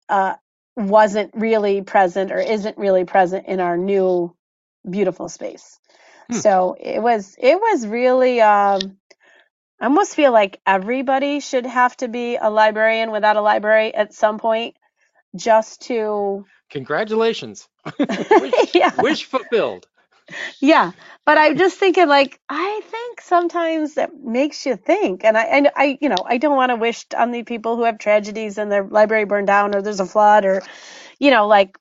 [0.09, 0.35] uh,
[0.77, 4.35] wasn't really present or isn't really present in our new
[4.89, 5.79] beautiful space.
[6.31, 6.37] Hmm.
[6.37, 8.97] So it was it was really um,
[9.81, 14.15] I almost feel like everybody should have to be a librarian without a library at
[14.15, 14.77] some point
[15.37, 17.69] just to Congratulations.
[17.99, 19.87] wish, yeah wish fulfilled.
[20.61, 20.93] Yeah
[21.25, 25.71] but i'm just thinking like i think sometimes that makes you think and i and
[25.77, 28.71] i you know i don't want to wish on the people who have tragedies and
[28.71, 30.63] their library burned down or there's a flood or
[31.19, 31.77] you know like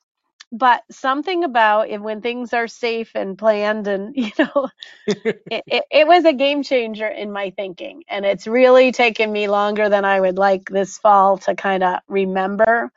[0.52, 4.70] but something about it when things are safe and planned and you know
[5.08, 9.48] it, it, it, was a game changer in my thinking and it's really taken me
[9.48, 12.92] longer than i would like this fall to kind of remember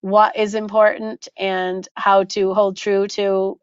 [0.00, 3.58] what is important and how to hold true to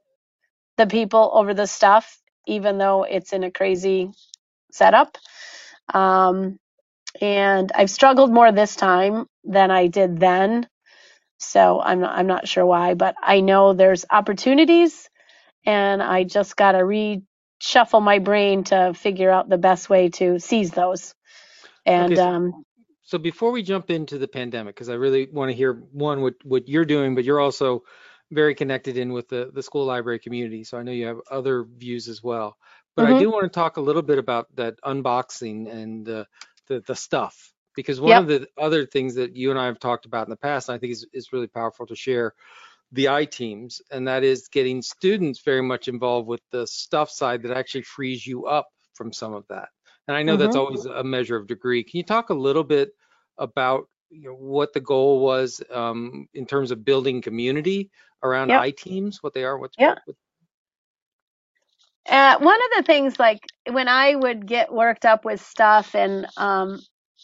[0.78, 4.12] the people over the stuff even though it's in a crazy
[4.72, 5.18] setup
[5.94, 6.58] um,
[7.22, 10.68] and i've struggled more this time than i did then
[11.38, 15.10] so I'm not, I'm not sure why, but I know there's opportunities
[15.66, 20.40] and I just got to reshuffle my brain to figure out the best way to
[20.40, 21.14] seize those.
[21.86, 22.64] And okay, so, um,
[23.04, 26.36] so before we jump into the pandemic, because I really want to hear one what
[26.44, 27.84] what you're doing, but you're also
[28.32, 30.64] very connected in with the the school library community.
[30.64, 32.58] So I know you have other views as well.
[32.96, 33.16] But mm-hmm.
[33.16, 36.28] I do want to talk a little bit about that unboxing and the
[36.68, 38.22] the, the stuff because one yep.
[38.22, 40.76] of the other things that you and I have talked about in the past, and
[40.76, 42.34] I think is, is really powerful to share,
[42.92, 47.44] the I teams, and that is getting students very much involved with the stuff side
[47.44, 49.70] that actually frees you up from some of that.
[50.08, 50.44] And I know mm-hmm.
[50.44, 51.84] that's always a measure of degree.
[51.84, 52.92] Can you talk a little bit
[53.38, 57.89] about you know, what the goal was um, in terms of building community
[58.24, 58.62] around yep.
[58.62, 59.96] I teams, what they are, what's yeah.
[60.06, 60.15] What,
[62.08, 63.39] uh, one of the things like
[63.70, 66.80] when I would get worked up with stuff and um,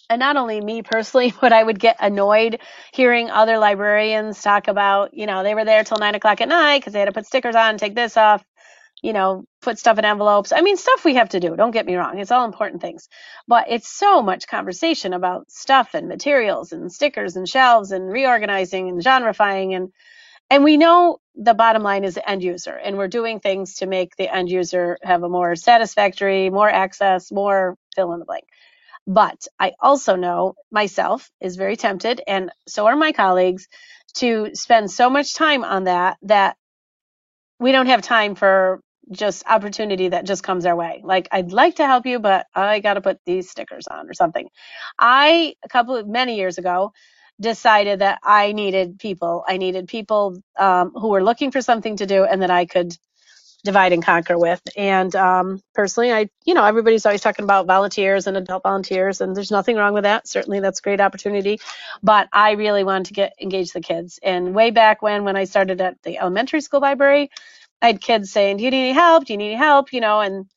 [0.10, 2.60] and not only me personally, but I would get annoyed
[2.94, 6.80] hearing other librarians talk about, you know, they were there till nine o'clock at night
[6.80, 8.44] because they had to put stickers on, take this off,
[9.02, 10.52] you know, put stuff in envelopes.
[10.52, 11.56] I mean, stuff we have to do.
[11.56, 12.20] Don't get me wrong.
[12.20, 13.10] It's all important things,
[13.48, 18.90] but it's so much conversation about stuff and materials and stickers and shelves and reorganizing
[18.90, 19.90] and genreifying and,
[20.50, 23.86] and we know the bottom line is the end user and we're doing things to
[23.86, 28.44] make the end user have a more satisfactory, more access, more fill in the blank.
[29.08, 33.68] But I also know myself is very tempted, and so are my colleagues,
[34.16, 36.56] to spend so much time on that that
[37.60, 41.02] we don't have time for just opportunity that just comes our way.
[41.04, 44.14] Like I'd like to help you, but I got to put these stickers on or
[44.14, 44.50] something.
[44.98, 46.94] I a couple of many years ago
[47.40, 49.44] decided that I needed people.
[49.48, 52.96] I needed people um, who were looking for something to do and that I could
[53.64, 54.62] divide and conquer with.
[54.76, 59.36] And um, personally, I, you know, everybody's always talking about volunteers and adult volunteers, and
[59.36, 60.28] there's nothing wrong with that.
[60.28, 61.60] Certainly, that's a great opportunity.
[62.02, 64.20] But I really wanted to get engage the kids.
[64.24, 67.30] And way back when, when I started at the elementary school library,
[67.82, 69.26] I had kids saying, "Do you need any help?
[69.26, 70.48] Do you need any help?" You know, and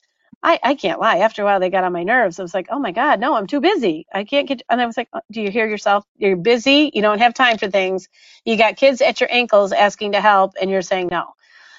[0.43, 1.19] I, I can't lie.
[1.19, 2.41] After a while, they got on my nerves.
[2.41, 4.07] I was like, "Oh my God, no, I'm too busy.
[4.15, 6.05] I can't get." And I was like, oh, "Do you hear yourself?
[6.17, 6.91] You're busy.
[6.95, 8.09] You don't have time for things.
[8.45, 11.27] You got kids at your ankles asking to help, and you're saying no."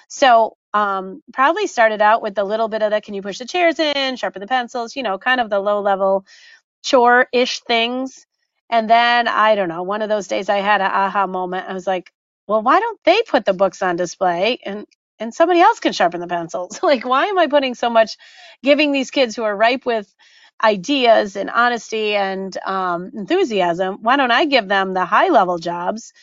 [0.10, 3.45] So um, probably started out with a little bit of the can you push the
[3.45, 6.25] chairs in, sharpen the pencils, you know, kind of the low level
[6.84, 8.27] chore ish things.
[8.69, 11.67] And then I don't know, one of those days I had an aha moment.
[11.69, 12.12] I was like,
[12.47, 14.86] well, why don't they put the books on display and
[15.19, 16.80] and somebody else can sharpen the pencils?
[16.84, 18.17] like, why am I putting so much
[18.63, 20.13] giving these kids who are ripe with
[20.63, 23.99] ideas and honesty and um, enthusiasm?
[24.01, 26.13] Why don't I give them the high level jobs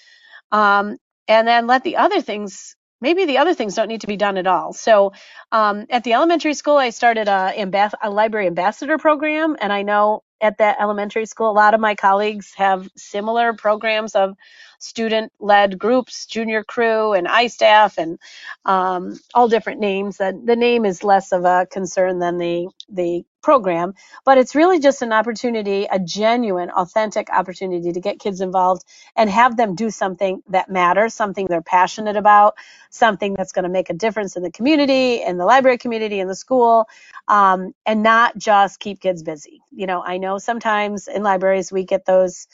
[0.50, 4.16] um, and then let the other things maybe the other things don't need to be
[4.16, 4.72] done at all.
[4.72, 5.12] So
[5.52, 9.82] um, at the elementary school, I started a, ambas- a library ambassador program, and I
[9.82, 14.34] know at that elementary school, a lot of my colleagues have similar programs of
[14.82, 18.18] student led groups, junior crew, and iStaff, and
[18.66, 20.18] um, all different names.
[20.18, 24.80] That the name is less of a concern than the the program, but it's really
[24.80, 28.84] just an opportunity, a genuine, authentic opportunity to get kids involved
[29.16, 32.54] and have them do something that matters, something they're passionate about,
[32.90, 36.28] something that's going to make a difference in the community, in the library community, in
[36.28, 36.86] the school,
[37.28, 39.62] um, and not just keep kids busy.
[39.70, 42.46] You know, I know sometimes in libraries we get those.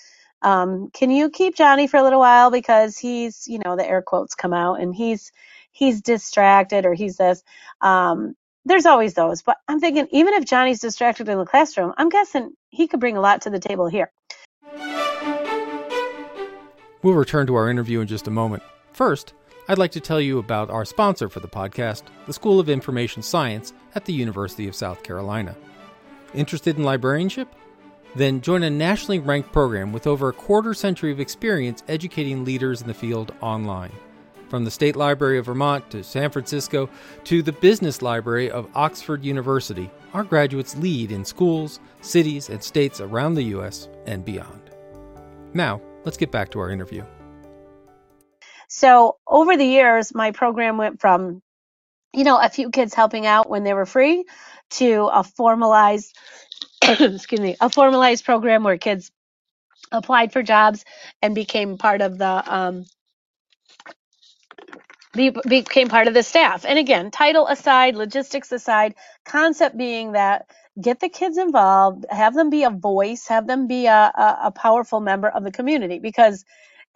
[0.42, 4.02] Um, can you keep Johnny for a little while because he's, you know, the air
[4.02, 5.32] quotes come out and he's
[5.72, 7.42] he's distracted or he's this.
[7.80, 12.08] Um, there's always those, but I'm thinking even if Johnny's distracted in the classroom, I'm
[12.08, 14.12] guessing he could bring a lot to the table here.
[17.02, 18.62] We'll return to our interview in just a moment.
[18.92, 19.32] First,
[19.68, 23.22] I'd like to tell you about our sponsor for the podcast, the School of Information
[23.22, 25.56] Science at the University of South Carolina.
[26.34, 27.48] Interested in librarianship?
[28.14, 32.80] Then join a nationally ranked program with over a quarter century of experience educating leaders
[32.80, 33.92] in the field online.
[34.48, 36.88] From the State Library of Vermont to San Francisco
[37.24, 43.00] to the Business Library of Oxford University, our graduates lead in schools, cities, and states
[43.00, 43.88] around the U.S.
[44.06, 44.62] and beyond.
[45.52, 47.04] Now, let's get back to our interview.
[48.68, 51.42] So, over the years, my program went from,
[52.14, 54.24] you know, a few kids helping out when they were free
[54.70, 56.16] to a formalized,
[57.00, 59.10] excuse me, a formalized program where kids
[59.92, 60.84] applied for jobs
[61.22, 62.84] and became part of the um,
[65.14, 66.64] be, became part of the staff.
[66.66, 68.94] And again, title aside, logistics aside,
[69.26, 73.86] concept being that get the kids involved, have them be a voice, have them be
[73.86, 76.44] a, a, a powerful member of the community because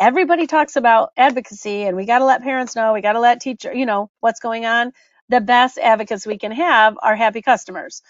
[0.01, 3.41] everybody talks about advocacy and we got to let parents know, we got to let
[3.41, 4.93] teacher, you know, what's going on.
[5.29, 8.03] The best advocates we can have are happy customers.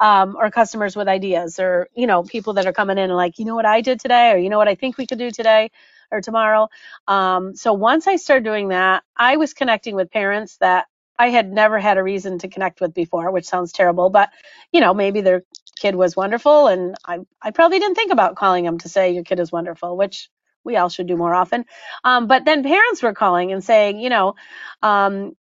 [0.00, 3.38] Um, or customers with ideas, or you know, people that are coming in and like,
[3.38, 5.30] you know what I did today, or you know what I think we could do
[5.30, 5.70] today
[6.10, 6.68] or tomorrow.
[7.06, 10.86] Um, so once I started doing that, I was connecting with parents that
[11.18, 14.30] I had never had a reason to connect with before, which sounds terrible, but
[14.72, 15.42] you know, maybe their
[15.80, 19.24] kid was wonderful and I, I probably didn't think about calling them to say your
[19.24, 20.28] kid is wonderful, which
[20.64, 21.64] we all should do more often.
[22.04, 24.34] Um, but then parents were calling and saying, you know,
[24.82, 25.34] um,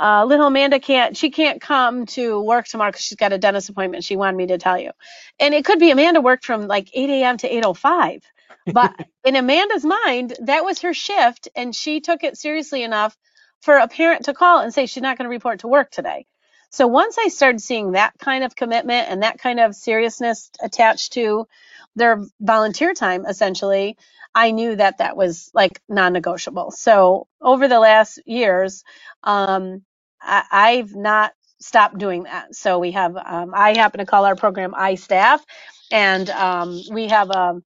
[0.00, 3.70] uh, little Amanda can't, she can't come to work tomorrow because she's got a dentist
[3.70, 4.04] appointment.
[4.04, 4.92] She wanted me to tell you.
[5.40, 7.38] And it could be Amanda worked from like 8 a.m.
[7.38, 8.22] to 8.05.
[8.72, 11.48] But in Amanda's mind, that was her shift.
[11.56, 13.16] And she took it seriously enough
[13.62, 16.26] for a parent to call and say she's not going to report to work today.
[16.70, 21.14] So once I started seeing that kind of commitment and that kind of seriousness attached
[21.14, 21.46] to
[21.96, 23.96] their volunteer time, essentially,
[24.34, 26.72] I knew that that was like non-negotiable.
[26.72, 28.84] So over the last years,
[29.24, 29.82] um,
[30.20, 32.54] I, I've not stopped doing that.
[32.54, 35.40] So we have, um, I happen to call our program iStaff,
[35.92, 37.62] and um, we have a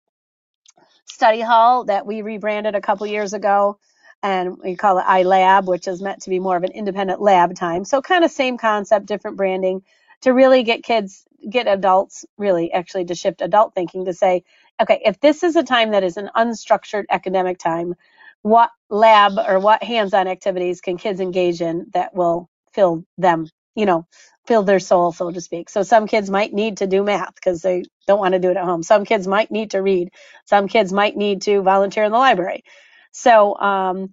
[1.07, 3.79] study hall that we rebranded a couple years ago.
[4.23, 7.55] And we call it iLab, which is meant to be more of an independent lab
[7.57, 7.85] time.
[7.85, 9.83] So kind of same concept, different branding
[10.23, 14.45] to really get kids, get adults really actually to shift adult thinking to say,
[14.81, 17.95] okay, if this is a time that is an unstructured academic time,
[18.43, 23.87] what lab or what hands-on activities can kids engage in that will fill them, you
[23.87, 24.07] know,
[24.47, 25.71] fill their soul, so to speak.
[25.71, 28.59] So some kids might need to do math because they don't want to do it
[28.59, 28.83] at home.
[28.83, 30.11] Some kids might need to read.
[30.47, 32.65] Some kids might need to volunteer in the library.
[33.13, 34.11] So um,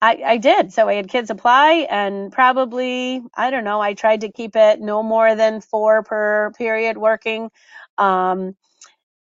[0.00, 0.72] I, I did.
[0.72, 3.80] So I had kids apply, and probably I don't know.
[3.80, 7.50] I tried to keep it no more than four per period working.
[7.98, 8.54] Um,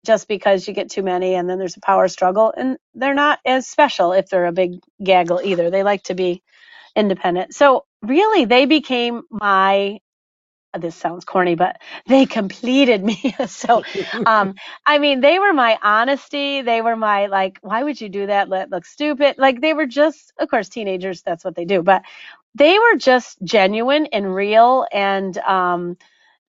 [0.05, 2.53] just because you get too many and then there's a power struggle.
[2.57, 5.71] And they're not as special if they're a big gaggle either.
[5.71, 6.43] They like to be
[6.95, 7.55] independent.
[7.55, 9.99] So really they became my
[10.79, 13.35] this sounds corny but they completed me.
[13.47, 13.83] So
[14.25, 16.61] um i mean they were my honesty.
[16.63, 18.49] They were my like why would you do that?
[18.49, 19.37] That looks stupid.
[19.39, 22.03] Like they were just of course teenagers that's what they do but
[22.55, 25.97] they were just genuine and real and um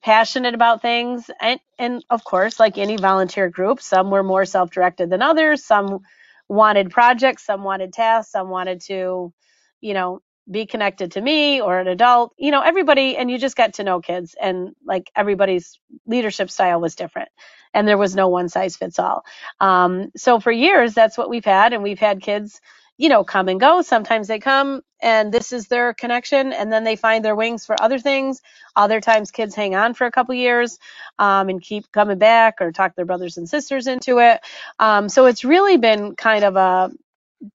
[0.02, 1.30] passionate about things.
[1.40, 5.64] And and of course like any volunteer group some were more self-directed than others.
[5.64, 6.00] Some
[6.48, 9.32] wanted projects some wanted tasks some wanted to
[9.80, 13.56] you know be connected to me or an adult you know everybody and you just
[13.56, 14.34] got to know kids.
[14.40, 17.30] And like everybody's leadership style was different
[17.74, 19.24] and there was no one size fits all.
[19.60, 22.60] Um, so for years that's what we've had and we've had kids
[22.98, 26.84] you know come and go sometimes they come and this is their connection and then
[26.84, 28.42] they find their wings for other things
[28.76, 30.78] other times kids hang on for a couple years
[31.18, 34.40] um, and keep coming back or talk their brothers and sisters into it
[34.80, 36.90] um, so it's really been kind of a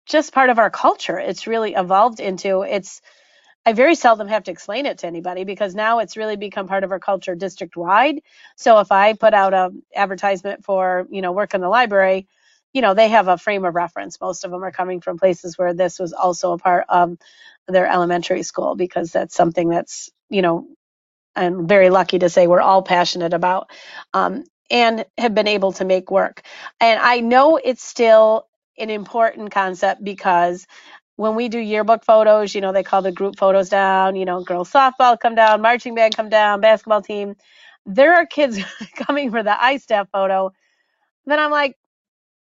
[0.07, 1.19] just part of our culture.
[1.19, 3.01] It's really evolved into it's
[3.65, 6.83] I very seldom have to explain it to anybody because now it's really become part
[6.83, 8.21] of our culture district wide.
[8.57, 12.27] So if I put out a advertisement for, you know, work in the library,
[12.73, 14.19] you know, they have a frame of reference.
[14.21, 17.17] Most of them are coming from places where this was also a part of
[17.67, 20.67] their elementary school because that's something that's, you know,
[21.35, 23.71] I'm very lucky to say we're all passionate about
[24.13, 26.43] um, and have been able to make work.
[26.81, 28.47] And I know it's still
[28.79, 30.67] an important concept because
[31.17, 34.43] when we do yearbook photos, you know, they call the group photos down, you know,
[34.43, 37.35] girls softball come down, marching band come down, basketball team.
[37.87, 38.59] There are kids
[38.97, 40.53] coming for the iStaff photo.
[41.25, 41.77] Then I'm like,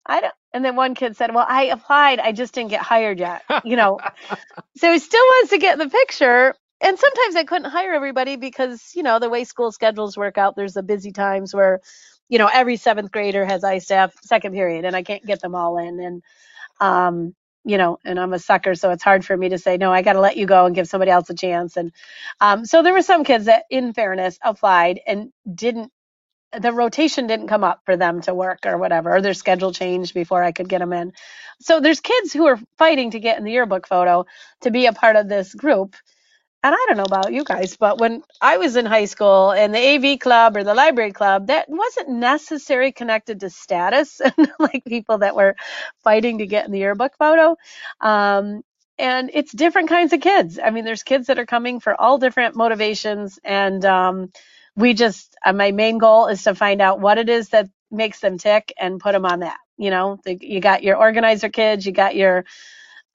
[0.05, 0.33] I don't.
[0.53, 3.77] And then one kid said, "Well, I applied, I just didn't get hired yet." You
[3.77, 3.99] know,
[4.77, 6.55] so he still wants to get in the picture.
[6.81, 10.55] And sometimes I couldn't hire everybody because you know the way school schedules work out.
[10.55, 11.81] There's the busy times where,
[12.29, 15.77] you know, every seventh grader has iStaff second period, and I can't get them all
[15.79, 15.99] in.
[16.01, 16.23] And
[16.81, 17.35] um,
[17.65, 19.93] you know, and I'm a sucker, so it's hard for me to say no.
[19.93, 21.77] I got to let you go and give somebody else a chance.
[21.77, 21.93] And
[22.41, 25.91] um, so there were some kids that, in fairness, applied and didn't
[26.59, 30.13] the rotation didn't come up for them to work or whatever, or their schedule changed
[30.13, 31.13] before I could get them in.
[31.61, 34.25] So there's kids who are fighting to get in the yearbook photo
[34.61, 35.95] to be a part of this group
[36.63, 39.75] and I don't know about you guys, but when I was in high school and
[39.75, 39.79] the
[40.13, 45.19] AV club or the library club, that wasn't necessarily connected to status and like people
[45.19, 45.57] that were
[46.05, 47.57] fighting to get in the yearbook photo.
[48.03, 48.63] Um,
[48.99, 50.59] and it's different kinds of kids.
[50.63, 53.39] I mean, there's kids that are coming for all different motivations.
[53.43, 54.31] And um,
[54.75, 58.19] we just, uh, my main goal is to find out what it is that makes
[58.21, 59.57] them tick and put them on that.
[59.77, 62.43] You know, the, you got your organizer kids, you got your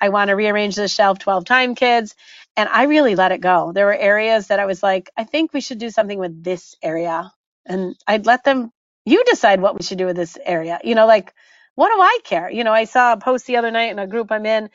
[0.00, 2.16] I want to rearrange this shelf 12 time kids.
[2.56, 3.72] And I really let it go.
[3.74, 6.76] There were areas that I was like, I think we should do something with this
[6.82, 7.32] area.
[7.66, 8.72] And I'd let them,
[9.06, 10.80] you decide what we should do with this area.
[10.84, 11.34] You know, like,
[11.76, 12.50] what do I care?
[12.50, 14.66] You know, I saw a post the other night in a group I'm in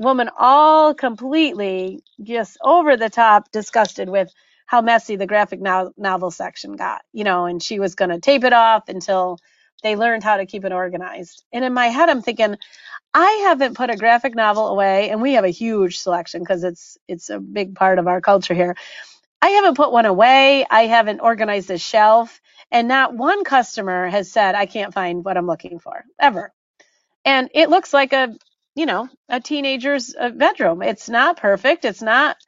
[0.00, 4.32] woman all completely just over the top disgusted with
[4.68, 8.20] how messy the graphic no- novel section got, you know, and she was going to
[8.20, 9.38] tape it off until
[9.84, 11.44] they learned how to keep it organized.
[11.52, 12.56] And in my head, I'm thinking,
[13.14, 16.98] I haven't put a graphic novel away, and we have a huge selection because it's
[17.08, 18.76] it's a big part of our culture here.
[19.42, 20.66] I haven't put one away.
[20.70, 22.40] I haven't organized a shelf,
[22.72, 26.50] and not one customer has said I can't find what I'm looking for ever
[27.26, 28.36] and it looks like a
[28.76, 32.38] you know a teenager's uh, bedroom it's not perfect it's not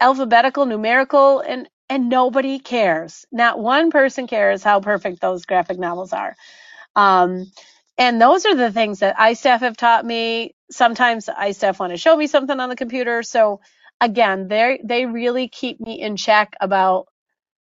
[0.00, 3.26] alphabetical numerical and and nobody cares.
[3.32, 6.36] Not one person cares how perfect those graphic novels are.
[6.96, 7.46] Um,
[7.98, 10.54] and those are the things that istaff have taught me.
[10.70, 13.22] Sometimes istaff want to show me something on the computer.
[13.22, 13.60] So
[14.00, 17.06] again they they really keep me in check about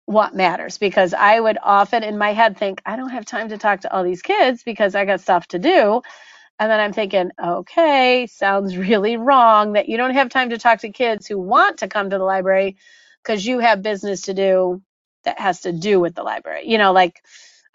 [0.05, 3.59] what matters because I would often in my head think I don't have time to
[3.59, 6.01] talk to all these kids because I got stuff to do
[6.60, 10.82] and then I'm thinking, okay, sounds really wrong that you don't have time to talk
[10.82, 12.78] to kids who want to come to the library
[13.24, 14.82] because you have business to do
[15.26, 16.64] that has to do with the library.
[16.68, 17.22] You know, like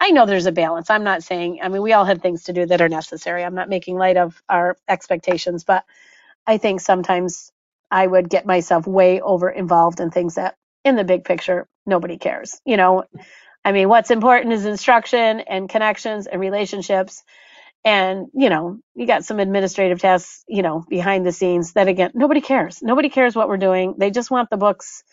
[0.01, 0.89] I know there's a balance.
[0.91, 3.43] I'm not saying, I mean, we all have things to do that are necessary.
[3.43, 5.85] I'm not making light of our expectations, but
[6.47, 7.51] I think sometimes
[7.91, 12.17] I would get myself way over involved in things that in the big picture, nobody
[12.17, 12.59] cares.
[12.65, 13.05] You know,
[13.63, 17.23] I mean, what's important is instruction and connections and relationships
[17.85, 22.11] and you know you got some administrative tasks you know behind the scenes that again
[22.15, 22.83] nobody cares.
[22.83, 23.95] Nobody cares what we're doing.
[23.99, 25.03] They just want the books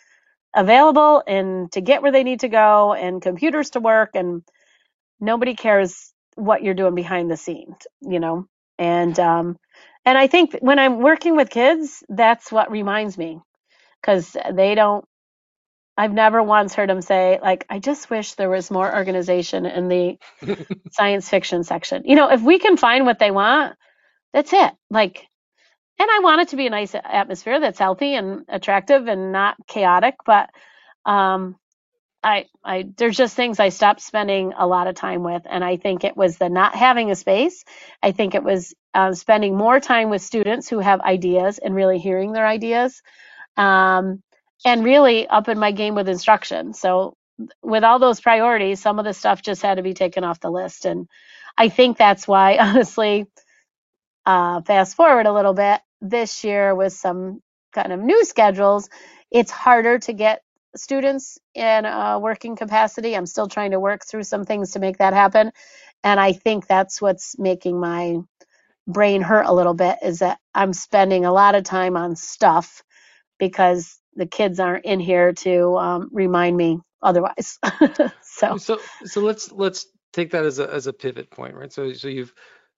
[0.55, 4.11] available and to get where they need to go and computers to work.
[4.15, 4.43] And
[5.21, 8.47] nobody cares what you're doing behind the scenes you know?
[8.79, 9.57] And um
[10.05, 13.39] and i think when i'm working with kids that's what reminds me
[14.01, 15.05] because they don't
[15.97, 19.89] I've never once heard him say, like, I just wish there was more organization in
[19.89, 20.17] the
[20.91, 22.03] science fiction section.
[22.05, 23.75] You know, if we can find what they want,
[24.33, 24.73] that's it.
[24.89, 25.27] Like,
[25.99, 29.55] and I want it to be a nice atmosphere that's healthy and attractive and not
[29.67, 30.49] chaotic, but
[31.05, 31.55] um
[32.23, 35.77] I I there's just things I stopped spending a lot of time with and I
[35.77, 37.65] think it was the not having a space.
[38.03, 41.99] I think it was uh, spending more time with students who have ideas and really
[41.99, 43.01] hearing their ideas.
[43.57, 44.23] Um
[44.65, 46.73] and really up in my game with instruction.
[46.73, 47.15] So
[47.63, 50.51] with all those priorities, some of the stuff just had to be taken off the
[50.51, 50.85] list.
[50.85, 51.07] And
[51.57, 53.25] I think that's why, honestly,
[54.25, 57.41] uh, fast forward a little bit, this year with some
[57.73, 58.89] kind of new schedules,
[59.31, 60.43] it's harder to get
[60.75, 63.15] students in a working capacity.
[63.15, 65.51] I'm still trying to work through some things to make that happen.
[66.03, 68.17] And I think that's what's making my
[68.87, 72.83] brain hurt a little bit is that I'm spending a lot of time on stuff
[73.39, 77.59] because the kids aren't in here to um, remind me otherwise.
[78.21, 81.71] so so so let's let's take that as a as a pivot point, right?
[81.71, 82.33] So so you've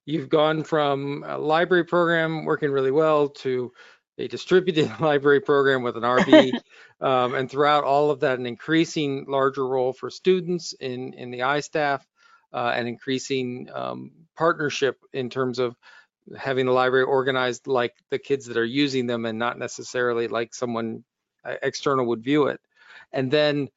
[0.05, 3.71] you've gone from a library program working really well to
[4.17, 6.51] a distributed library program with an RV,
[7.01, 11.39] um, and throughout all of that, an increasing larger role for students in in the
[11.39, 12.01] iStaff,
[12.53, 15.75] uh, and increasing um, partnership in terms of
[16.37, 20.55] having the library organized like the kids that are using them and not necessarily like
[20.55, 21.03] someone
[21.61, 22.59] external would view it.
[23.13, 23.69] And then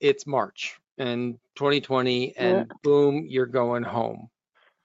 [0.00, 2.64] it's March and 2020 and yeah.
[2.82, 4.28] boom, you're going home.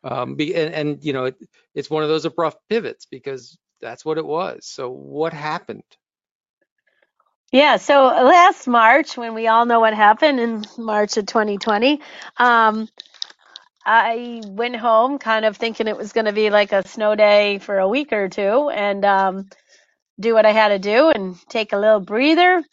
[0.04, 1.36] Um, be, and, and, you know, it,
[1.74, 4.66] it's one of those abrupt pivots because that's what it was.
[4.66, 5.84] So what happened?
[7.52, 12.02] Yeah, so last March, when we all know what happened in March of 2020,
[12.38, 12.90] um,
[13.86, 17.60] I went home kind of thinking it was going to be like a snow day
[17.60, 18.70] for a week or two.
[18.70, 19.50] And um,
[20.20, 22.64] do what I had to do and take a little breather.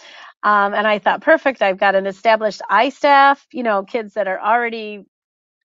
[0.42, 1.62] Um, and I thought, perfect.
[1.62, 5.04] I've got an established iStaff, you know, kids that are already,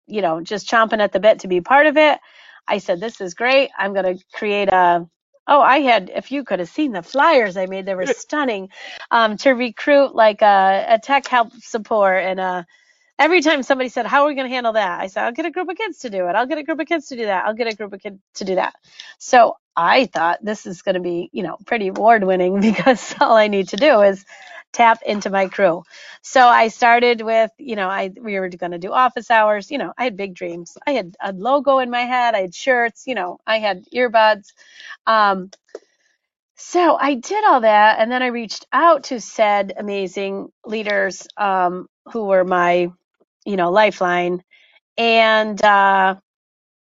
[0.06, 2.18] you know, just chomping at the bit to be part of it.
[2.66, 3.70] I said, this is great.
[3.78, 5.06] I'm going to create a,
[5.46, 8.70] oh, I had, if you could have seen the flyers I made, they were stunning,
[9.10, 12.66] um, to recruit like a, a tech help support and a,
[13.18, 15.00] every time somebody said, How are we going to handle that?
[15.00, 16.32] I said, I'll get a group of kids to do it.
[16.34, 17.44] I'll get a group of kids to do that.
[17.46, 18.74] I'll get a group of kids to do that.
[19.18, 23.36] So I thought this is going to be, you know, pretty award winning because all
[23.36, 24.24] I need to do is
[24.72, 25.84] tap into my crew.
[26.22, 29.70] So I started with, you know, I we were going to do office hours.
[29.70, 30.76] You know, I had big dreams.
[30.86, 32.34] I had a logo in my head.
[32.34, 33.04] I had shirts.
[33.06, 34.52] You know, I had earbuds.
[35.06, 35.50] Um,
[36.56, 41.88] so I did all that, and then I reached out to said amazing leaders um,
[42.12, 42.90] who were my
[43.46, 44.42] you know, Lifeline.
[44.98, 46.16] And uh,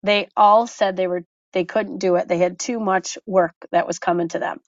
[0.04, 1.24] they all said they were
[1.54, 2.28] they couldn't do it.
[2.28, 4.60] They had too much work that was coming to them.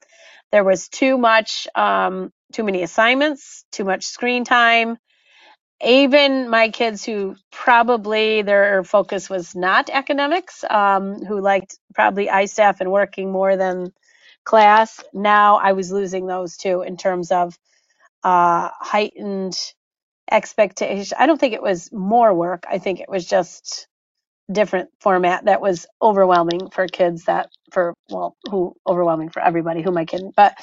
[0.52, 4.98] There was too much, um, too many assignments, too much screen time.
[5.84, 12.82] Even my kids who probably their focus was not academics, um, who liked probably iStaff
[12.82, 13.94] and working more than
[14.46, 15.04] class.
[15.14, 17.58] Now I was losing those too in terms of
[18.24, 19.58] uh, heightened
[20.32, 21.18] expectation.
[21.20, 22.66] I don't think it was more work.
[22.70, 23.84] I think it was just
[24.52, 29.90] different format that was overwhelming for kids that for well who overwhelming for everybody who
[29.90, 30.56] am i kidding but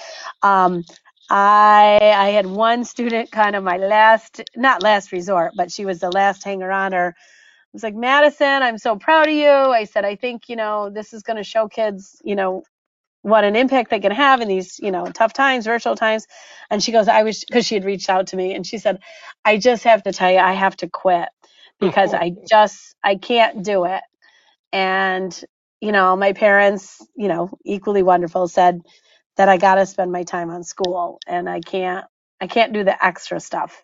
[0.42, 0.84] um
[1.30, 6.00] i i had one student kind of my last not last resort but she was
[6.00, 7.28] the last hanger on or I
[7.74, 11.12] was like madison i'm so proud of you i said i think you know this
[11.14, 12.62] is going to show kids you know
[13.22, 16.26] what an impact they can have in these you know tough times virtual times.
[16.70, 19.00] And she goes i was because she had reached out to me and she said
[19.44, 21.28] i just have to tell you i have to quit
[21.80, 22.44] because i mm-hmm.
[22.48, 24.02] just i can't do it.
[24.72, 25.38] And
[25.80, 28.80] you know my parents you know equally wonderful said
[29.36, 32.06] that i got to spend my time on school and i can't
[32.40, 33.82] i can't do the extra stuff.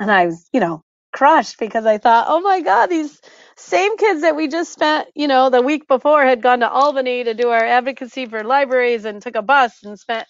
[0.00, 0.82] And i was you know
[1.12, 3.20] crushed because i thought oh my god these
[3.56, 7.24] same kids that we just spent you know the week before had gone to albany
[7.24, 10.26] to do our advocacy for libraries and took a bus and spent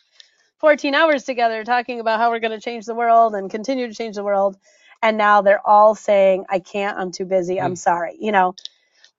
[0.60, 3.94] 14 hours together talking about how we're going to change the world and continue to
[3.94, 4.56] change the world
[5.02, 7.78] and now they're all saying i can't i'm too busy i'm mm.
[7.78, 8.54] sorry you know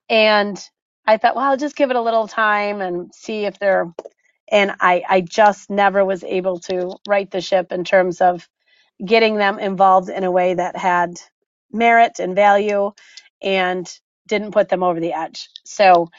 [0.09, 0.59] and
[1.05, 3.93] I thought, well, I'll just give it a little time and see if they're.
[4.51, 8.47] And I, I just never was able to right the ship in terms of
[9.03, 11.15] getting them involved in a way that had
[11.73, 12.91] merit and value
[13.43, 13.91] and
[14.27, 15.49] didn't put them over the edge.
[15.65, 16.09] So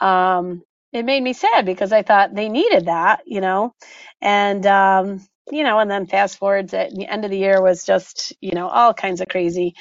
[0.00, 0.62] um,
[0.92, 3.74] it made me sad because I thought they needed that, you know,
[4.22, 7.84] and um, you know, and then fast forwards at the end of the year was
[7.84, 9.74] just, you know, all kinds of crazy.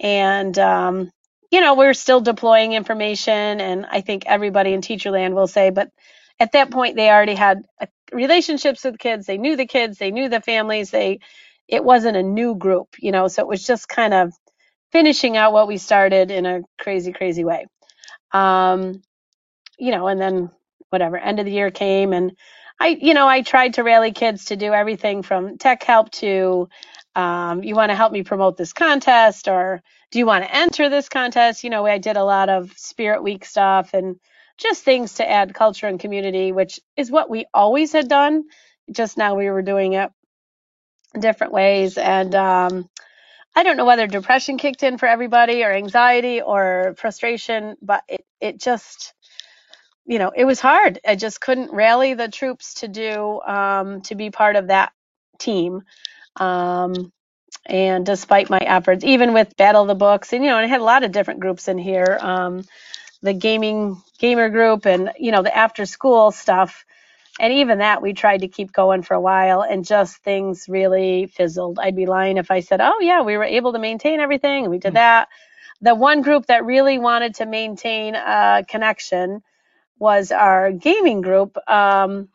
[0.00, 1.10] And um,
[1.52, 5.90] you know we're still deploying information and i think everybody in teacherland will say but
[6.40, 9.26] at that point they already had uh, relationships with kids.
[9.26, 9.98] They knew the kids.
[9.98, 10.90] They knew the families.
[10.92, 11.20] They
[11.68, 13.28] it wasn't a new group you know?
[13.28, 14.32] So it was just kind of
[14.92, 17.66] finishing out what we started in a crazy crazy way
[18.32, 19.02] um,
[19.78, 20.50] you know and then
[20.90, 22.32] whatever end of the year came and
[22.80, 26.68] i you know i tried to rally kids to do everything from tech help to
[27.16, 29.80] um, you want to help me promote this contest or
[30.10, 31.64] do you want to enter this contest?
[31.64, 34.16] You know, I did a lot of Spirit Week stuff and
[34.58, 38.44] just things to add culture and community, which is what we always had done.
[38.90, 40.10] Just now we were doing it
[41.18, 41.98] different ways.
[41.98, 42.88] And um,
[43.54, 48.24] I don't know whether depression kicked in for everybody or anxiety or frustration, but it,
[48.40, 49.14] it just,
[50.06, 51.00] you know, it was hard.
[51.06, 54.92] I just couldn't rally the troops to do, um, to be part of that
[55.38, 55.82] team.
[56.36, 57.12] Um,
[57.66, 60.70] and despite my efforts, even with Battle of the Books, and you know, and I
[60.70, 62.64] had a lot of different groups in here, um,
[63.22, 66.84] the gaming gamer group, and you know, the after school stuff,
[67.42, 71.26] and even that we tried to keep going for a while, and just things really
[71.28, 71.80] fizzled.
[71.80, 74.72] I'd be lying if I said, oh yeah, we were able to maintain everything, and
[74.72, 75.28] we did that.
[75.82, 79.42] The one group that really wanted to maintain a connection
[79.98, 82.28] was our gaming group, um,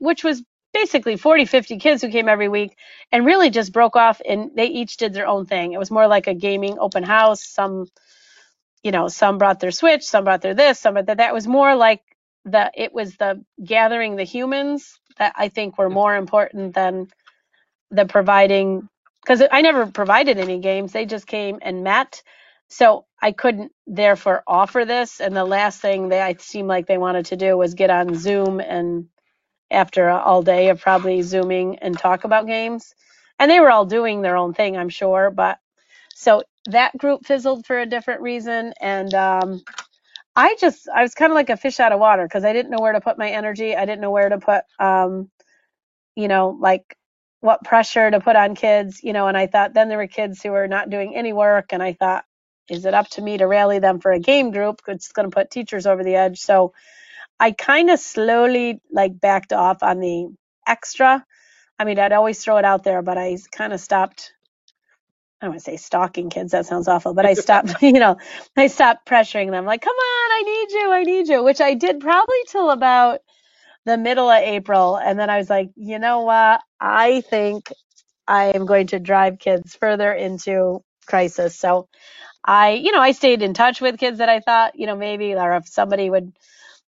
[0.00, 0.42] which was
[0.72, 2.76] basically 40, 50 kids who came every week
[3.12, 5.72] and really just broke off and they each did their own thing.
[5.72, 7.44] It was more like a gaming open house.
[7.46, 7.86] Some,
[8.82, 11.18] you know, some brought their Switch, some brought their this, some brought that.
[11.18, 12.02] That was more like
[12.44, 17.08] the, it was the gathering the humans that I think were more important than
[17.90, 18.88] the providing,
[19.22, 20.92] because I never provided any games.
[20.92, 22.22] They just came and met.
[22.68, 25.20] So I couldn't therefore offer this.
[25.20, 28.14] And the last thing they I seemed like they wanted to do was get on
[28.16, 29.08] Zoom and
[29.70, 32.94] after all day of probably zooming and talk about games.
[33.38, 35.30] And they were all doing their own thing, I'm sure.
[35.30, 35.58] But
[36.14, 38.74] so that group fizzled for a different reason.
[38.80, 39.62] And um,
[40.40, 42.70] I just, I was kind of like a fish out of water because I didn't
[42.72, 43.76] know where to put my energy.
[43.76, 45.30] I didn't know where to put, um,
[46.16, 46.96] you know, like
[47.40, 49.28] what pressure to put on kids, you know.
[49.28, 51.72] And I thought then there were kids who were not doing any work.
[51.72, 52.24] And I thought,
[52.70, 54.82] is it up to me to rally them for a game group?
[54.88, 56.40] It's going to put teachers over the edge.
[56.40, 56.74] So
[57.40, 60.28] I kind of slowly like backed off on the
[60.66, 61.24] extra.
[61.78, 64.32] I mean, I'd always throw it out there, but I kind of stopped.
[65.40, 66.52] I don't want to say stalking kids.
[66.52, 67.74] That sounds awful, but I stopped.
[67.82, 68.18] you know,
[68.56, 69.64] I stopped pressuring them.
[69.66, 73.20] Like, come on, I need you, I need you, which I did probably till about
[73.86, 76.60] the middle of April, and then I was like, you know what?
[76.80, 77.72] I think
[78.28, 81.56] I am going to drive kids further into crisis.
[81.56, 81.88] So
[82.44, 85.34] I, you know, I stayed in touch with kids that I thought, you know, maybe,
[85.34, 86.32] or if somebody would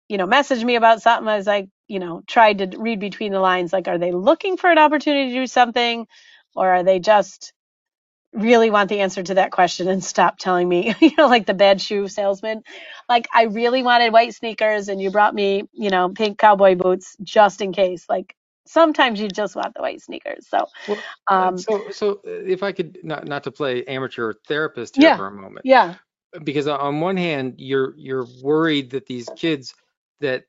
[0.08, 3.32] you know, message me about something, I was like, you know, tried to read between
[3.32, 3.72] the lines.
[3.72, 6.06] Like, are they looking for an opportunity to do something,
[6.54, 7.52] or are they just
[8.32, 11.54] really want the answer to that question and stop telling me, you know, like the
[11.54, 12.62] bad shoe salesman.
[13.08, 17.16] Like I really wanted white sneakers and you brought me, you know, pink cowboy boots
[17.22, 18.06] just in case.
[18.08, 20.48] Like sometimes you just want the white sneakers.
[20.48, 21.04] So, Well,
[21.38, 25.02] uh, um, so so uh, if I could not not to play amateur therapist here
[25.02, 25.96] yeah, for a moment, yeah,
[26.44, 29.74] because on one hand you're you're worried that these kids
[30.20, 30.44] that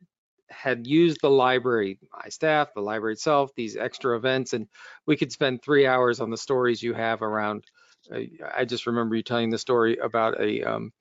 [0.53, 4.67] had used the library, iStaff, the library itself, these extra events, and
[5.05, 7.65] we could spend three hours on the stories you have around.
[8.13, 8.19] Uh,
[8.55, 10.91] I just remember you telling the story about a um,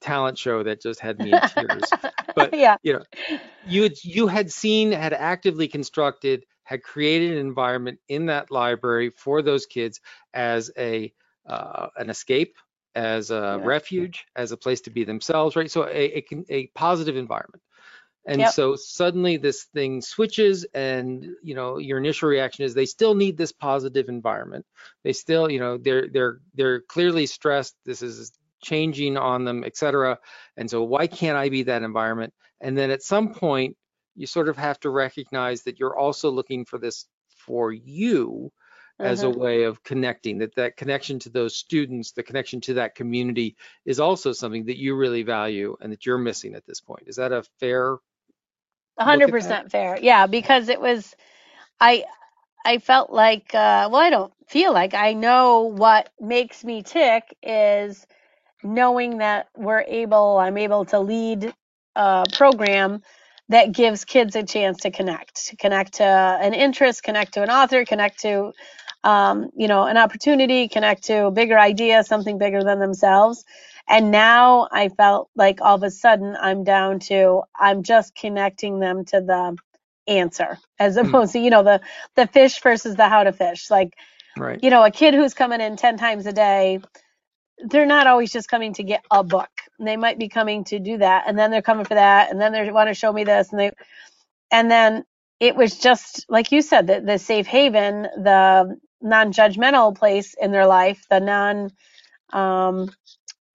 [0.00, 1.90] talent show that just had me in tears.
[2.34, 3.02] But yeah, you know,
[3.66, 9.10] you had, you had seen, had actively constructed, had created an environment in that library
[9.10, 10.00] for those kids
[10.34, 11.12] as a
[11.46, 12.56] uh, an escape,
[12.94, 13.66] as a yeah.
[13.66, 15.70] refuge, as a place to be themselves, right?
[15.70, 17.62] So a, a, a positive environment.
[18.24, 18.48] And Yep.
[18.48, 23.36] so suddenly this thing switches and you know your initial reaction is they still need
[23.36, 24.64] this positive environment.
[25.02, 27.76] They still, you know, they're they're they're clearly stressed.
[27.84, 30.18] This is changing on them, et cetera.
[30.56, 32.32] And so why can't I be that environment?
[32.60, 33.76] And then at some point
[34.14, 37.06] you sort of have to recognize that you're also looking for this
[37.36, 38.52] for you
[39.00, 39.36] as a Mhm.
[39.36, 43.98] way of connecting that that connection to those students the connection to that community is
[43.98, 47.32] also something that you really value and that you're missing at this point is that
[47.32, 47.98] a fair A
[48.98, 49.98] look hundred at that percent fair.
[50.00, 51.14] Yeah, because it was,
[51.80, 52.04] I,
[52.64, 57.36] I felt like, uh, well, I don't feel like I know what makes me tick
[57.42, 58.06] is
[58.62, 61.52] knowing that we're able, I'm able to lead
[61.96, 63.02] a program
[63.48, 67.50] that gives kids a chance to connect, to connect to an interest, connect to an
[67.50, 68.52] author, connect to,
[69.04, 73.44] um, you know, an opportunity, connect to a bigger idea, something bigger than themselves.
[73.88, 78.80] And now I felt like all of a sudden I'm down to, I'm just connecting
[78.80, 79.56] them to the
[80.06, 81.80] answer as Hmm, opposed to, you know, the,
[82.16, 83.70] the fish versus the how to fish.
[83.70, 83.94] Like,
[84.36, 86.80] right you know, a kid who's coming in 10 times a day,
[87.58, 89.50] they're not always just coming to get a book.
[89.80, 92.52] They might be coming to do that, and then they're coming for that, and then
[92.52, 93.70] they want to show me this, and they,
[94.52, 95.04] and then
[95.40, 100.66] it was just like you said, the, the safe haven, the non-judgmental place in their
[100.66, 101.70] life, the non,
[102.32, 102.90] um,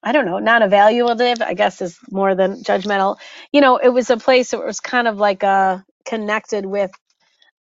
[0.08, 3.18] I don't know, non-evaluative, I guess is more than judgmental.
[3.54, 6.92] You know, it was a place that was kind of like uh connected with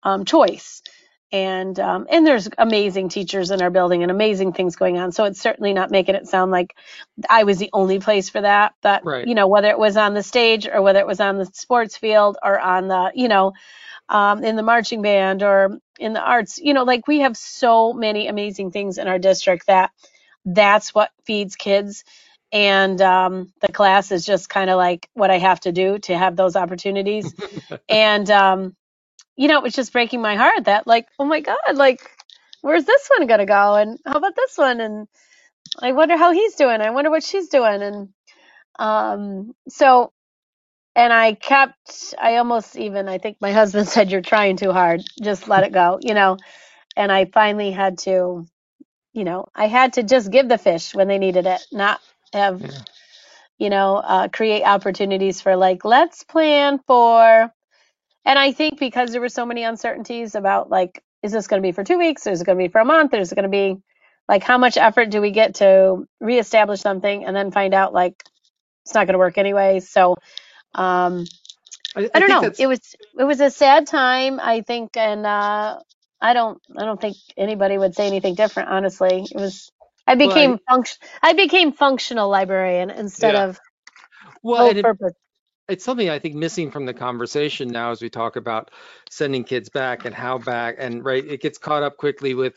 [0.03, 0.83] um, choice.
[1.33, 5.13] And um, and there's amazing teachers in our building and amazing things going on.
[5.13, 6.77] So it's certainly not making it sound like
[7.31, 8.75] I was the only place for that.
[8.83, 11.39] But right you know, whether it was on the stage or whether it was on
[11.39, 13.53] the sports field or on the you know
[14.09, 17.93] um, in the marching band or in the arts, you know, like we have so
[17.95, 19.91] many amazing things in our district that
[20.47, 22.05] that's what feeds kids.
[22.53, 26.17] And um, the class is just kind of like what I have to do to
[26.19, 27.35] have those opportunities.
[27.89, 28.77] And um,
[29.37, 32.01] you know, it was just breaking my heart that like, oh my God, like,
[32.63, 33.75] where's this one gonna go?
[33.77, 34.81] And how about this one?
[34.81, 35.09] And
[35.83, 36.81] I wonder how he's doing.
[36.83, 37.83] I wonder what she's doing.
[37.83, 38.09] And
[38.79, 40.13] um, so,
[40.97, 45.03] and I kept, I almost even, I think my husband said, you're trying too hard.
[45.23, 46.39] Just let it go, you know.
[46.97, 48.47] And I finally had to,
[49.15, 52.01] you know, I had to just give the fish when they needed it, not
[52.37, 52.71] have, yeah
[53.59, 57.51] you know, uh, create opportunities for like, let's plan for
[58.25, 61.67] and I think because there were so many uncertainties about like, is this going to
[61.67, 62.27] be for two weeks?
[62.27, 63.15] Or is it going to be for a month?
[63.15, 63.77] Is it going to be
[64.29, 68.23] like, how much effort do we get to reestablish something and then find out like
[68.85, 69.81] it's not going to work anyway?
[69.81, 70.17] So,
[70.75, 71.25] um,
[71.97, 72.53] I, I don't know.
[72.59, 72.81] It was,
[73.19, 74.97] it was a sad time, I think.
[74.97, 75.79] And, uh,
[76.21, 79.25] I don't, I don't think anybody would say anything different, honestly.
[79.31, 79.71] It was,
[80.07, 83.61] I well became function, I became functional librarian instead yeah of
[84.43, 85.15] well it, purpose.
[85.69, 88.71] it's something I think missing from the conversation now as we talk about
[89.11, 92.55] sending kids back and how back and right it gets caught up quickly with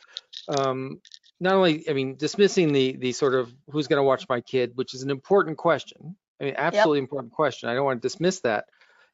[0.48, 1.02] um,
[1.40, 4.74] not only I mean dismissing the the sort of who's going to watch my kid
[4.76, 6.90] which is an important question I mean Yep.
[6.90, 8.66] absolutely important question I don't want to dismiss that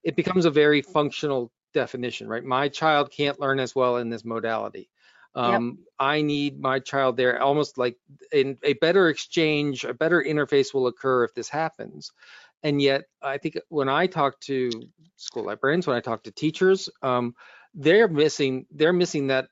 [0.03, 4.25] it becomes a very functional definition right my child can't learn as well in this
[4.25, 4.89] modality
[5.35, 5.43] Yep.
[5.43, 7.97] um, I need my child there almost like
[8.31, 12.11] in a better exchange a better interface will occur if this happens
[12.65, 14.71] and yet I think when I talk to
[15.17, 17.35] school librarians, when I talk to teachers, um,
[17.75, 19.49] they're missing they're missing that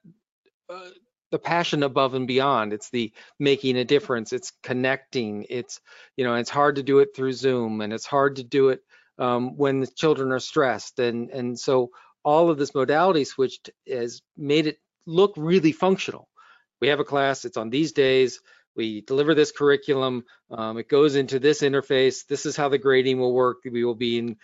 [0.67, 0.89] uh,
[1.29, 2.73] the passion above and beyond.
[2.73, 4.33] It's the making a difference.
[4.33, 5.45] It's connecting.
[5.49, 5.79] It's
[6.17, 8.81] you know it's hard to do it through Zoom, and it's hard to do it
[9.19, 11.91] um, when the children are stressed, and and so
[12.23, 16.27] all of this modality switched has made it look really functional.
[16.81, 17.45] We have a class.
[17.45, 18.39] It's on these days.
[18.75, 20.23] We deliver this curriculum.
[20.51, 22.25] Um, it goes into this interface.
[22.27, 23.57] This is how the grading will work.
[23.65, 24.37] We will be in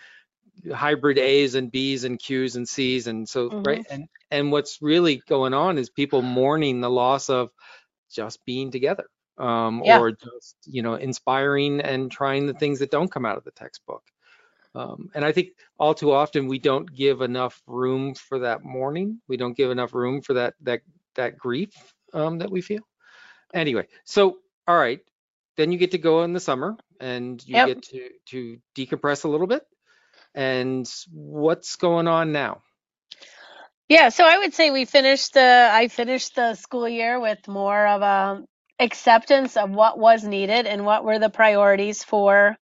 [0.72, 4.78] hybrid A's and B's and Q's and C's and so hmm right and and what's
[4.82, 7.50] really going on is people mourning the loss of
[8.12, 9.06] just being together
[9.38, 9.98] um, Yeah.
[9.98, 13.52] or just you know inspiring and trying the things that don't come out of the
[13.52, 14.02] textbook.
[14.74, 19.20] Um, and I think all too often we don't give enough room for that mourning.
[19.28, 20.82] We don't give enough room for that that
[21.16, 21.70] that grief
[22.14, 22.82] um, that we feel.
[23.54, 25.00] Anyway, so all right,
[25.56, 27.62] then you get to go in the summer and you Yep.
[27.62, 29.62] get to to decompress a little bit.
[30.34, 32.62] And what's going on now?
[33.88, 37.86] Yeah, so I would say we finished the I finished the school year with more
[37.86, 38.44] of a
[38.80, 42.58] acceptance of what was needed and what were the priorities for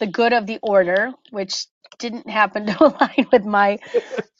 [0.00, 1.66] the good of the order, which
[1.98, 3.78] didn't happen to align with my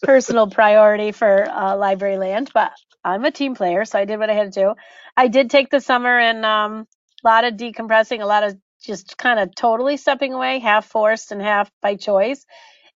[0.03, 2.73] personal priority for uh, library land, but
[3.05, 4.75] I'm a team player, so I did what I had to do.
[5.17, 6.87] I did take the summer and um,
[7.25, 11.33] a lot of decompressing, a lot of just kind of totally stepping away, half forced
[11.33, 12.45] and half by choice.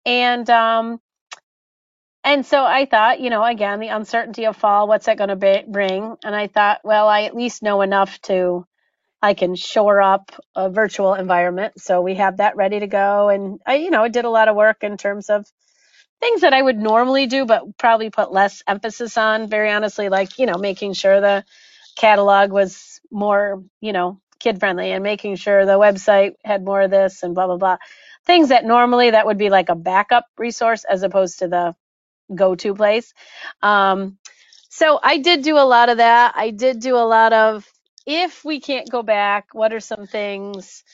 [0.06, 1.00] And um,
[2.24, 5.64] and so I thought, you know, again, the uncertainty of fall, what's that going to
[5.68, 6.16] bring?
[6.24, 8.66] And I thought, well, I at least know enough to
[9.20, 11.80] I can shore up a virtual environment.
[11.80, 13.28] So we have that ready to go.
[13.28, 15.46] And I, you know, I did a lot of work in terms of
[16.20, 20.38] things that I would normally do, but probably put less emphasis on, very honestly, like,
[20.38, 21.44] you know, making sure the
[21.96, 26.90] catalog was more, you know, kid friendly and making sure the website had more of
[26.90, 27.76] this and blah, blah, blah.
[28.24, 31.74] Things that normally that would be like a backup resource as opposed to the
[32.34, 33.14] go to place.
[33.62, 34.18] Um,
[34.68, 36.34] so I did do a lot of that.
[36.36, 37.66] I did do a lot of
[38.08, 40.84] if we can't go back, what are some things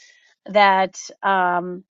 [0.47, 1.85] that um,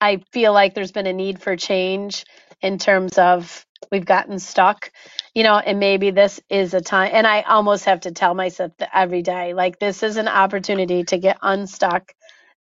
[0.00, 2.26] I feel like there's been a need for change
[2.62, 4.92] in terms of we've gotten stuck,
[5.34, 7.12] you know, and maybe this is a time.
[7.14, 11.18] And I almost have to tell myself every day, like this is an opportunity to
[11.18, 12.14] get unstuck,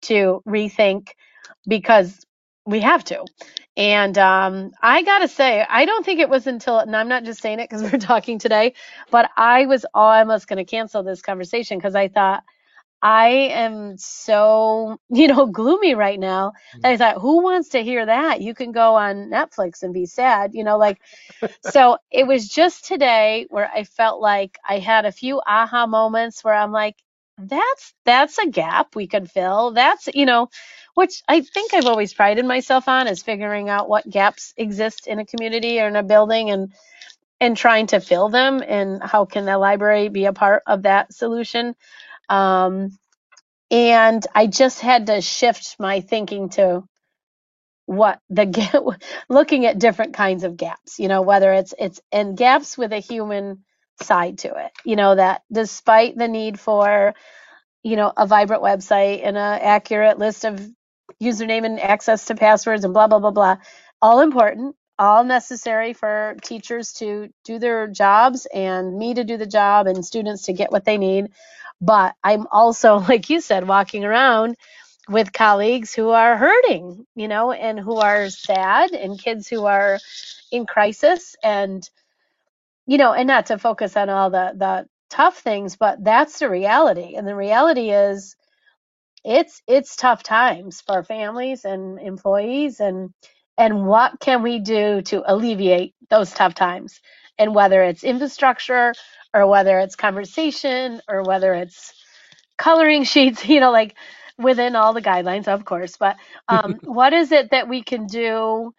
[0.03, 1.09] to rethink,
[1.67, 2.25] because
[2.65, 3.25] we have to.
[3.75, 7.41] And um, I gotta say, I don't think it was until, and I'm not just
[7.41, 8.73] saying it because we're talking today,
[9.11, 12.43] but I was almost to cancel this conversation because I thought
[13.01, 16.53] I am so, you know, gloomy right now.
[16.81, 18.41] that I thought, who wants to hear that?
[18.41, 21.01] You can go on Netflix and be sad, you know, like,
[21.61, 26.43] so it was just today where I felt like I had a few aha moments
[26.43, 26.97] where I'm like,
[27.37, 29.71] that's, that's a gap we could fill.
[29.71, 30.49] That's, you know,
[30.95, 35.19] which I think I've always prided myself on is figuring out what gaps exist in
[35.19, 36.73] a community or in a building and,
[37.41, 41.13] and trying to fill them and how can the library be a part of that
[41.13, 41.75] solution.
[42.29, 42.97] Um,
[43.71, 46.83] and I just had to shift my thinking to
[47.85, 48.97] what the
[49.29, 52.99] looking at different kinds of gaps, you know, whether it's, it's, and gaps with a
[52.99, 53.63] human
[54.01, 57.13] side to it, you know, that despite the need for,
[57.83, 60.61] you know, a vibrant website and an accurate list of
[61.21, 63.57] username and access to passwords and blah, blah, blah, blah,
[64.01, 69.47] all important, all necessary for teachers to do their jobs and me to do the
[69.47, 71.27] job and students to get what they need.
[71.81, 74.55] But I'm also, like you said, walking around
[75.09, 79.99] with colleagues who are hurting, you know, and who are sad and kids who are
[80.51, 81.89] in crisis and,
[82.87, 86.49] you know, and not to focus on all the, the tough things, but that's the
[86.49, 87.15] reality.
[87.15, 88.35] And the reality is
[89.25, 93.11] it's, it's tough times for families and employees and,
[93.57, 97.01] and what can we do to alleviate those tough times?
[97.39, 98.93] And whether it's infrastructure
[99.33, 101.93] or whether it's conversation or whether it's
[102.59, 103.95] coloring sheets, you know, like
[104.39, 105.97] within all the guidelines, of course.
[105.97, 106.17] But
[106.49, 108.73] um, what is it that we can do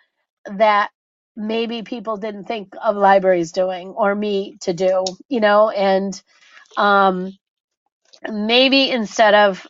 [0.46, 0.90] that
[1.36, 5.70] maybe people didn't think of libraries doing or me to do, you know?
[5.70, 6.20] And
[6.76, 7.32] um,
[8.30, 9.66] maybe instead of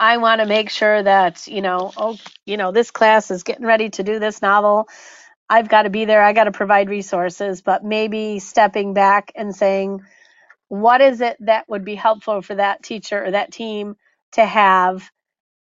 [0.00, 3.66] I want to make sure that, you know, oh, you know, this class is getting
[3.66, 4.88] ready to do this novel.
[5.50, 6.22] I've got to be there.
[6.22, 10.02] I got to provide resources, but maybe stepping back and saying,
[10.68, 13.96] what is it that would be helpful for that teacher or that team
[14.32, 15.10] to have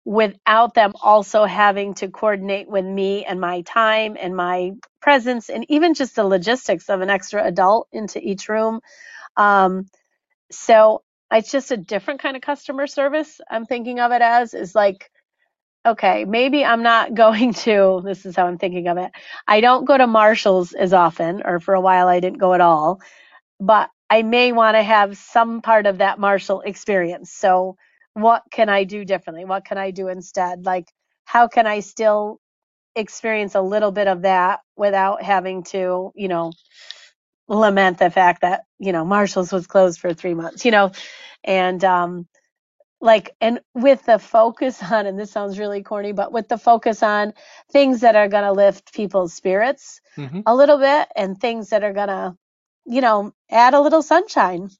[0.04, 5.66] without them also having to coordinate with me and my time and my presence and
[5.70, 8.80] even just the logistics of an extra adult into each room.
[9.36, 9.86] Um,
[10.52, 13.40] so it's just a different kind of customer service.
[13.50, 15.10] I'm thinking of it as is like,
[15.86, 19.12] okay, maybe I'm not going to, this is how I'm thinking of it.
[19.48, 22.60] I don't go to Marshall's as often, or for a while I didn't go at
[22.60, 23.00] all,
[23.60, 27.32] but I may want to have some part of that Marshall experience.
[27.32, 27.76] So
[28.14, 29.46] what can I do differently?
[29.46, 30.66] What can I do instead?
[30.66, 30.88] Like,
[31.26, 32.39] how can I still
[32.96, 36.52] experience a little bit of that without having to, you know,
[37.48, 40.92] lament the fact that, you know, Marshall's was closed for three months, you know,
[41.44, 42.28] and, um,
[43.00, 47.02] like, and with the focus on, and this sounds really corny, but with the focus
[47.04, 47.34] on
[47.72, 50.46] things that are going to lift people's spirits Mhm.
[50.46, 52.36] a little bit and things that are going to,
[52.86, 54.70] you know, add a little sunshine.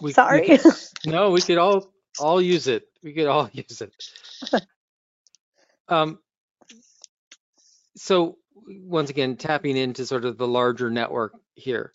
[0.00, 0.42] We, we Sorry.
[0.42, 0.62] could,
[1.04, 2.88] no, we could all all use it.
[3.02, 3.92] We could all use it.
[5.92, 6.18] Um,
[7.96, 11.92] so once again, tapping into sort of the larger network here.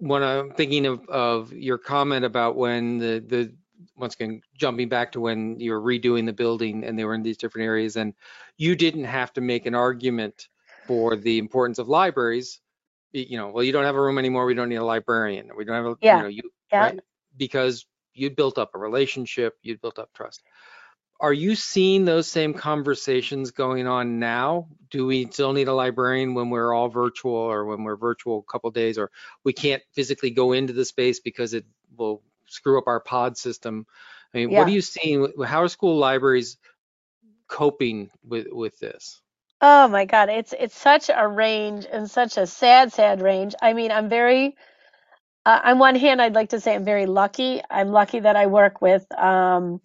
[0.00, 3.54] When I'm thinking of, of your comment about when the, the
[3.96, 7.22] once again jumping back to when you were redoing the building and they were in
[7.22, 8.12] these different areas and
[8.56, 10.48] you didn't have to make an argument
[10.86, 12.60] for the importance of libraries
[13.12, 15.64] you know well you don't have a room anymore we don't need a librarian we
[15.64, 16.16] don't have a Yeah.
[16.16, 16.42] you know you
[16.72, 16.82] Yeah.
[16.82, 17.00] right
[17.36, 20.42] because you'd built up a relationship you'd built up trust
[21.20, 24.68] are you seeing those same conversations going on now?
[24.90, 28.50] Do we still need a librarian when we're all virtual or when we're virtual a
[28.50, 29.10] couple days or
[29.44, 31.64] we can't physically go into the space because it
[31.96, 33.86] will screw up our pod system?
[34.32, 34.60] I mean, Yeah.
[34.60, 35.32] what are you seeing?
[35.44, 36.56] How are school libraries
[37.48, 39.20] coping with with this?
[39.60, 43.54] Oh my God, it's it's such a range and such a sad, sad range.
[43.60, 44.56] I mean, I'm very,
[45.44, 47.60] uh, on one hand, I'd like to say I'm very lucky.
[47.68, 49.80] I'm lucky that I work with um,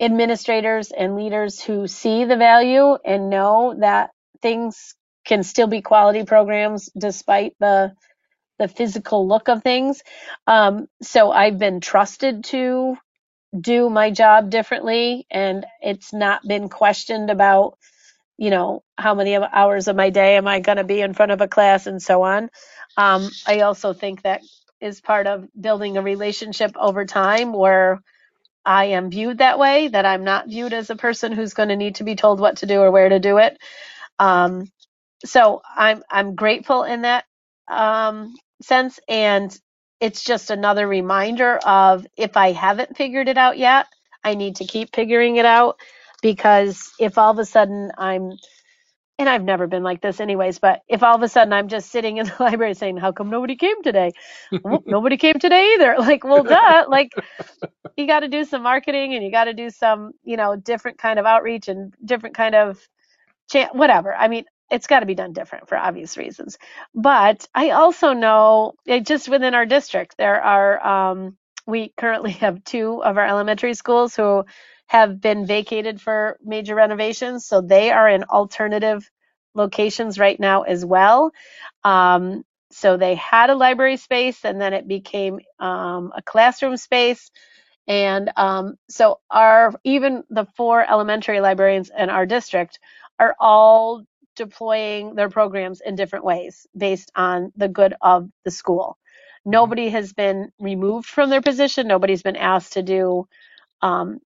[0.00, 4.10] administrators and leaders who see the value and know that
[4.42, 4.94] things
[5.26, 7.92] can still be quality programs despite the
[8.58, 10.02] the physical look of things.
[10.46, 12.96] Um, so I've been trusted to
[13.60, 17.74] do my job differently, and it's not been questioned about
[18.36, 21.32] you know, how many hours of my day am I going to be in front
[21.32, 22.50] of a class and so on.
[22.96, 24.42] Um, I also think that
[24.80, 28.02] is part of building a relationship over time where
[28.68, 31.76] I am viewed that way, that I'm not viewed as a person who's going to
[31.76, 33.58] need to be told what to do or where to do it.
[34.18, 34.66] Um,
[35.26, 37.26] so I'm I'm grateful in that
[37.68, 39.56] um, sense, and
[40.00, 43.86] it's just another reminder of if I haven't figured it out yet,
[44.24, 45.78] I need to keep figuring it out
[46.22, 48.32] because if all of a sudden I'm
[49.18, 51.90] and I've never been like this anyways, but if all of a sudden I'm just
[51.90, 54.12] sitting in the library saying, How come nobody came today?
[54.64, 55.96] Well, nobody came today either.
[56.00, 56.86] Like, well, duh.
[56.88, 57.12] Like,
[57.96, 60.98] you got to do some marketing and you got to do some, you know, different
[60.98, 62.80] kind of outreach and different kind of
[63.50, 64.14] cha- whatever.
[64.14, 66.58] I mean, it's got to be done different for obvious reasons.
[66.94, 72.64] But I also know it just within our district, there are, um, we currently have
[72.64, 74.44] two of our elementary schools who
[74.88, 77.46] have been vacated for major renovations.
[77.46, 79.10] So they are in alternative
[79.54, 81.32] locations right now as well.
[81.84, 87.32] Um, so they had a library space and then it became um, a classroom space.
[87.88, 92.78] And um, so our even the four elementary librarians in our district
[93.20, 94.04] are all
[94.36, 98.98] deploying their programs in different ways based on the good of the school.
[99.44, 101.88] Nobody has been removed from their position.
[101.88, 103.28] Nobody's been asked to do
[103.82, 104.20] um,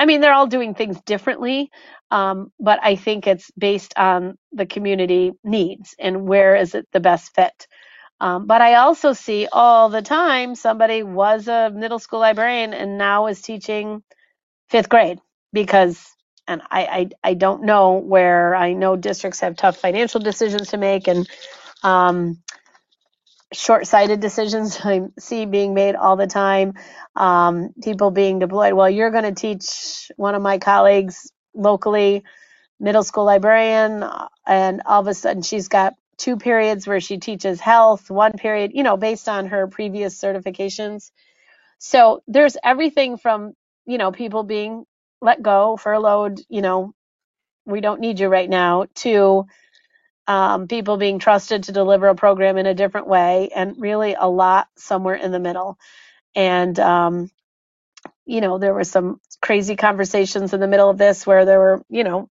[0.00, 1.70] I mean, they're all doing things differently,
[2.10, 7.00] um, but I think it's based on the community needs and where is it the
[7.00, 7.66] best fit.
[8.20, 12.98] Um, but I also see all the time somebody was a middle school librarian and
[12.98, 14.02] now is teaching
[14.70, 15.20] fifth grade
[15.52, 16.04] because,
[16.48, 20.78] and I, I, I don't know where I know districts have tough financial decisions to
[20.78, 21.28] make and
[21.84, 22.42] um,
[23.52, 26.74] short-sighted decisions I see being made all the time.
[27.16, 28.74] Um, people being deployed.
[28.74, 32.24] Well, you're going to teach one of my colleagues locally,
[32.80, 37.18] middle school librarian, uh, and all of a sudden she's got two periods where she
[37.18, 41.10] teaches health, one period, you know, based on her previous certifications.
[41.78, 43.54] So there's everything from,
[43.86, 44.84] you know, people being
[45.20, 46.92] let go, furloughed, you know,
[47.66, 49.46] we don't need you right now, to
[50.28, 54.28] um, people being trusted to deliver a program in a different way, and really a
[54.28, 55.78] lot somewhere in the middle.
[56.36, 57.30] And, um,
[58.26, 61.82] you know, there were some crazy conversations in the middle of this where there were,
[61.90, 62.30] you know,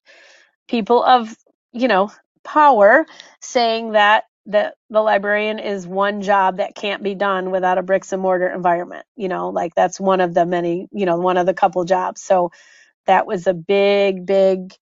[0.70, 1.36] people of,
[1.74, 2.12] you know,
[2.44, 3.06] power
[3.42, 8.14] saying that the, the librarian is one job that can't be done without a bricks
[8.14, 9.06] and mortar environment.
[9.18, 12.22] You know, like that's one of the many, you know, one of the couple jobs.
[12.22, 12.52] So
[13.08, 14.74] that was a big, big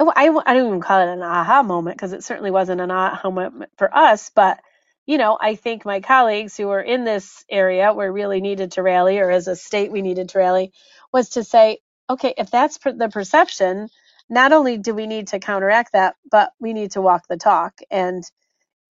[0.00, 3.30] I, I don't even call it an aha moment because it certainly wasn't an aha
[3.30, 4.30] moment for us.
[4.34, 4.60] But,
[5.06, 8.72] you know, I think my colleagues who were in this area where we really needed
[8.72, 10.72] to rally, or as a state we needed to rally,
[11.12, 11.78] was to say,
[12.10, 13.88] okay, if that's per- the perception,
[14.30, 17.80] not only do we need to counteract that, but we need to walk the talk.
[17.90, 18.24] And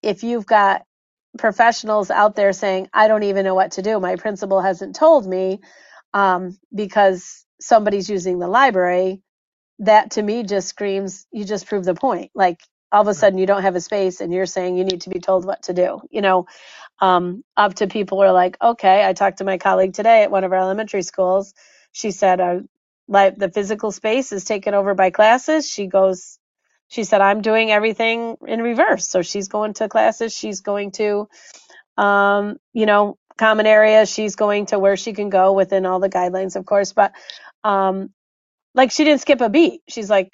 [0.03, 0.83] if you've got
[1.37, 5.27] professionals out there saying, I don't even know what to do, my principal hasn't told
[5.27, 5.61] me
[6.13, 9.21] um, because somebody's using the library,
[9.79, 12.31] that to me just screams you just prove the point.
[12.35, 12.61] Like
[12.91, 15.09] all of a sudden you don't have a space and you're saying you need to
[15.09, 16.47] be told what to do you know?
[17.01, 20.31] Um, up to people who are like okay i talked to my colleague today at
[20.31, 21.53] one of our elementary schools.
[21.93, 22.61] She said uh,
[23.07, 25.69] like the physical space is taken over by classes.
[25.69, 26.39] She goes
[26.89, 29.07] she said i'm doing everything in reverse.
[29.09, 30.33] So she's going to classes.
[30.35, 31.27] She's going to
[31.97, 34.11] um, you know common areas.
[34.11, 36.93] She's going to where she can go within all the guidelines, of course.
[36.93, 37.13] But
[37.63, 38.11] um,
[38.75, 39.81] like she didn't skip a beat.
[39.89, 40.31] She's like,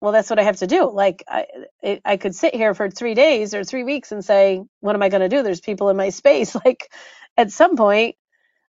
[0.00, 0.90] well, that's what I have to do.
[0.92, 1.46] Like I,
[1.84, 5.10] I could sit here for three days or three weeks and say, what am I
[5.10, 5.42] going to do?
[5.42, 6.56] There's people in my space.
[6.64, 6.90] Like
[7.36, 8.16] at some point,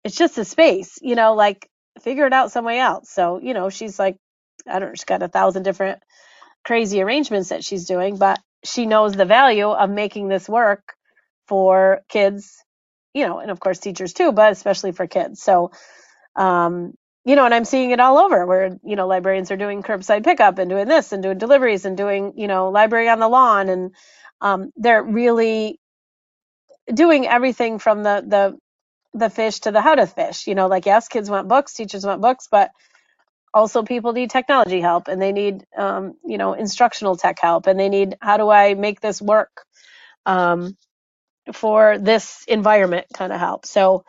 [0.03, 1.69] it's just a space, you know, like
[2.01, 3.11] figure it out some way else.
[3.11, 4.17] So, you know, she's like,
[4.67, 6.01] I don't know, she's got a thousand different
[6.65, 10.93] crazy arrangements that she's doing, but she knows the value of making this work
[11.47, 12.63] for kids,
[13.13, 15.41] you know, and of course teachers too, but especially for kids.
[15.43, 15.71] So,
[16.35, 16.93] um,
[17.27, 20.23] you know, and I'm seeing it all over where, you know, librarians are doing curbside
[20.23, 23.67] pickup and doing this and doing deliveries and doing, you know, library on the lawn.
[23.67, 23.93] And
[24.39, 25.77] um, they're really
[26.91, 28.57] doing everything from the, the,
[29.13, 32.05] the fish to the how to fish, you know, like yes, kids want books, teachers
[32.05, 32.71] want books, but
[33.53, 37.77] also people need technology help and they need, um, you know, instructional tech help and
[37.77, 39.65] they need, how do I make this work?
[40.25, 40.77] Um,
[41.53, 43.65] for this environment kind of help.
[43.65, 44.05] So,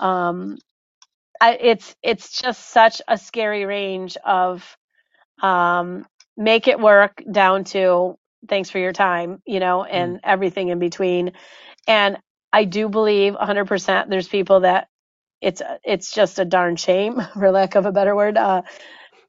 [0.00, 0.58] um,
[1.44, 4.64] I, it's it's just such a scary range of
[5.42, 8.16] um, make it work down to
[8.48, 10.20] thanks for your time, you know, and mm.
[10.24, 11.32] everything in between.
[11.86, 12.18] And
[12.52, 14.88] I do believe 100% there's people that
[15.42, 18.62] it's it's just a darn shame, for lack of a better word, uh,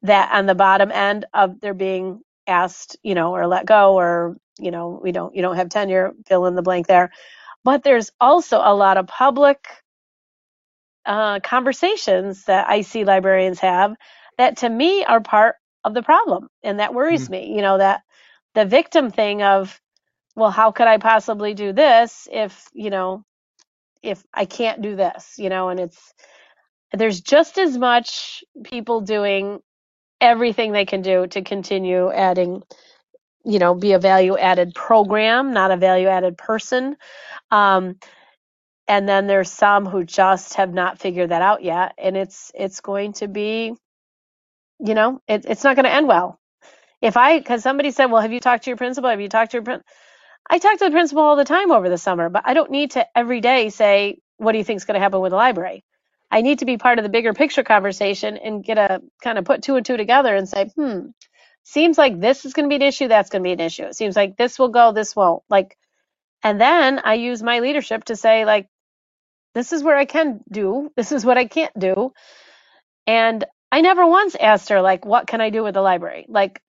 [0.03, 4.37] that on the bottom end of they're being asked, you know, or let go, or
[4.59, 7.11] you know, we don't you don't have tenure, fill in the blank there.
[7.65, 9.67] But there's also a lot of public
[11.05, 13.95] uh, conversations that I see librarians have
[14.37, 16.49] that to me are part of the problem.
[16.63, 17.31] And that worries mm-hmm.
[17.31, 18.01] me, you know, that
[18.53, 19.79] the victim thing of,
[20.35, 23.23] well, how could I possibly do this if, you know,
[24.01, 26.13] if I can't do this, you know, and it's,
[26.91, 29.59] there's just as much people doing
[30.21, 32.63] everything they can do to continue adding,
[33.43, 36.95] you know, be a value added program, not a value added person.
[37.51, 37.97] Um,
[38.87, 41.93] and then there's some who just have not figured that out yet.
[41.97, 43.73] And it's it's going to be
[44.79, 46.39] you know it, it's not going to end well.
[47.01, 49.09] If i because somebody said well have you talked to your principal?
[49.11, 49.85] Have you talked to your principal
[50.49, 52.91] i talk to the principal all the time over the summer but i don't need
[52.91, 55.83] to every day say what do you think is going to happen with the library?
[56.31, 59.45] I need to be part of the bigger picture conversation and get a kind of
[59.45, 61.07] put two and two together and say hmm
[61.63, 63.83] seems like this is going to be an issue that's going to be an issue.
[63.85, 65.43] It seems like this will go this won't.
[65.49, 65.77] Like
[66.43, 68.67] and then i use my leadership to say like
[69.55, 72.13] this is where I can do, this is what I can't do.
[73.07, 76.25] And I never once asked her like what can I do with the library?
[76.29, 76.61] Like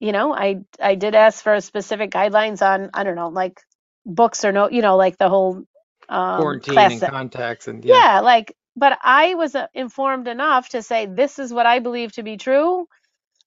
[0.00, 3.60] you know, I I did ask for specific guidelines on I don't know, like
[4.04, 5.64] books or no, you know, like the whole
[6.08, 7.94] um, quarantine and contacts and yeah.
[8.16, 12.12] yeah, like but I was uh, informed enough to say this is what I believe
[12.12, 12.86] to be true.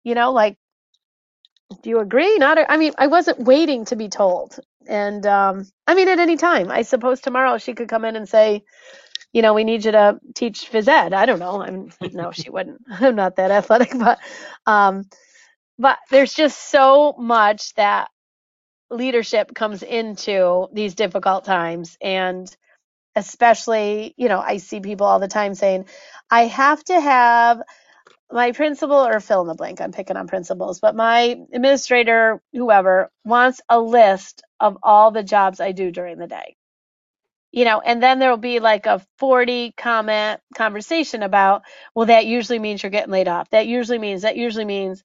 [0.04, 0.58] You know, like
[1.84, 2.38] do you agree?
[2.38, 4.60] Not I mean, I wasn't waiting to be told.
[4.88, 8.28] And um, I mean, at any time, I suppose tomorrow she could come in and
[8.28, 8.64] say,
[9.34, 11.14] you know, we need you to teach phys ed.
[11.14, 11.62] I don't know.
[11.62, 12.82] I'm no, she wouldn't.
[12.90, 14.20] I'm not that athletic, but
[14.66, 15.06] um,
[15.80, 18.10] but there's just so much that
[18.92, 22.56] leadership comes into these difficult times, and
[23.16, 25.86] especially, you know, I see people all the time saying,
[26.32, 27.60] I have to have
[28.32, 33.10] my principal or fill in the blank i'm picking on principals but my administrator whoever
[33.24, 36.56] wants a list of all the jobs i do during the day
[37.52, 41.64] you know and then there will be like a 40 comment conversation about
[41.96, 45.04] well that usually means you're getting laid off that usually means that usually means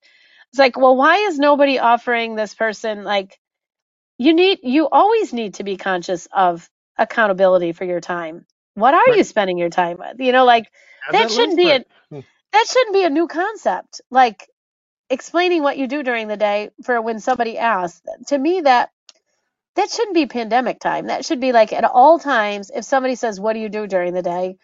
[0.50, 3.38] it's like well why is nobody offering this person like
[4.18, 9.08] you need you always need to be conscious of accountability for your time what are
[9.08, 9.16] right.
[9.16, 10.70] you spending your time with you know like
[11.06, 11.80] that, that shouldn't be a
[12.10, 12.20] hmm
[12.52, 14.02] that shouldn't be a new concept.
[14.10, 14.48] Like
[15.10, 18.02] explaining what you do during the day for when somebody asks.
[18.28, 18.90] To me, that
[19.76, 21.06] that shouldn't be pandemic time.
[21.06, 22.70] That should be like at all times.
[22.74, 24.56] If somebody says, "What do you do during the day?"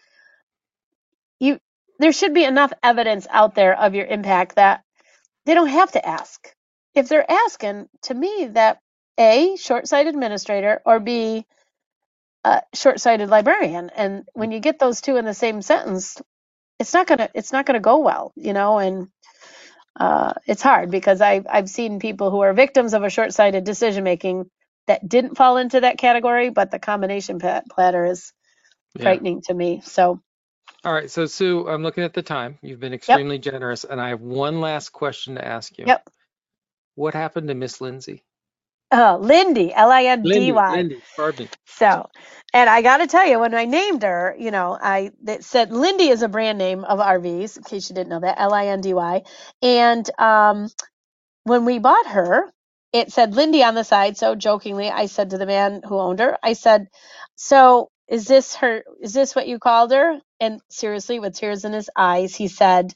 [1.39, 1.59] You
[1.99, 4.83] there should be enough evidence out there of your impact that
[5.45, 6.53] they don't have to ask.
[6.95, 8.79] If they're asking, to me, that
[9.19, 11.45] a short-sighted administrator or b
[12.45, 13.89] a short-sighted librarian.
[13.95, 16.21] And when you get those two in the same sentence,
[16.79, 19.09] it's not gonna it's not gonna go well, you know, and
[19.99, 24.03] uh, it's hard because I've I've seen people who are victims of a short-sighted decision
[24.03, 24.49] making
[24.87, 28.33] that didn't fall into that category, but the combination platter is
[28.95, 29.03] yeah.
[29.03, 29.81] frightening to me.
[29.83, 30.21] So.
[30.83, 32.57] All right, so Sue, I'm looking at the time.
[32.61, 33.43] You've been extremely yep.
[33.43, 35.85] generous, and I have one last question to ask you.
[35.87, 36.09] Yep.
[36.95, 38.23] What happened to Miss Lindsay?
[38.91, 40.71] Oh, Lindy, L I N D Y.
[40.75, 41.47] Lindy, pardon.
[41.65, 42.09] So,
[42.53, 45.71] and I got to tell you, when I named her, you know, I it said
[45.71, 48.67] Lindy is a brand name of RVs, in case you didn't know that, L I
[48.67, 49.23] N D Y.
[49.61, 50.69] And um,
[51.43, 52.51] when we bought her,
[52.93, 54.17] it said Lindy on the side.
[54.17, 56.87] So jokingly, I said to the man who owned her, I said,
[57.35, 58.83] "So is this her?
[59.01, 60.19] Is this what you called her?
[60.41, 62.93] And seriously, with tears in his eyes, he said,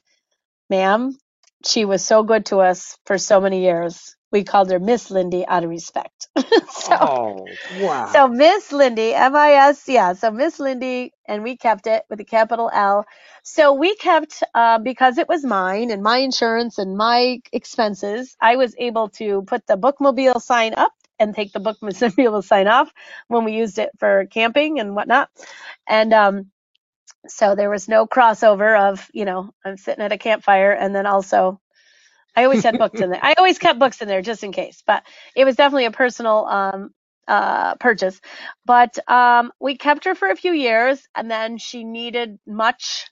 [0.69, 1.17] ma'am,
[1.65, 4.14] she was so good to us for so many years.
[4.35, 6.27] We called her Miss Lindy out of respect.
[6.69, 7.47] so, oh,
[7.79, 8.09] wow.
[8.11, 10.11] so Miss Lindy, M-I-S, yeah.
[10.11, 13.05] So Miss Lindy, and we kept it with a capital L.
[13.43, 18.57] So we kept, uh, because it was mine and my insurance and my expenses, I
[18.57, 22.91] was able to put the bookmobile sign up and take the bookmobile sign off
[23.29, 25.29] when we used it for camping and whatnot.
[25.87, 26.51] And, um,
[27.27, 31.05] so there was no crossover of, you know, I'm sitting at a campfire and then
[31.05, 31.61] also
[32.35, 33.23] I always had books in there.
[33.23, 35.03] I always kept books in there just in case, but
[35.35, 36.93] it was definitely a personal um,
[37.27, 38.19] uh, purchase.
[38.65, 43.07] But um, we kept her for a few years and then she needed much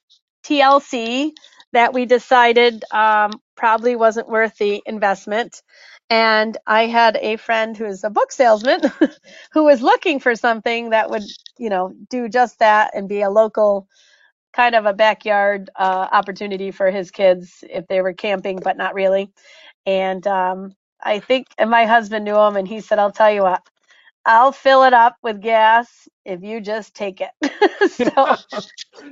[0.46, 1.32] TLC
[1.72, 5.62] that we decided um, probably wasn't worth the investment.
[6.10, 8.82] And I had a friend who's a book salesman
[9.54, 11.24] who was looking for something that would,
[11.58, 13.88] you know, do just that and be a local
[14.54, 18.94] kind of a backyard uh, opportunity for his kids if they were camping, but not
[18.94, 19.32] really.
[19.86, 23.44] And um, I think, and my husband knew him, and he said, "I'll tell you
[23.44, 23.68] what,
[24.26, 27.32] I'll fill it up with gas if you just take it."
[27.92, 28.36] so,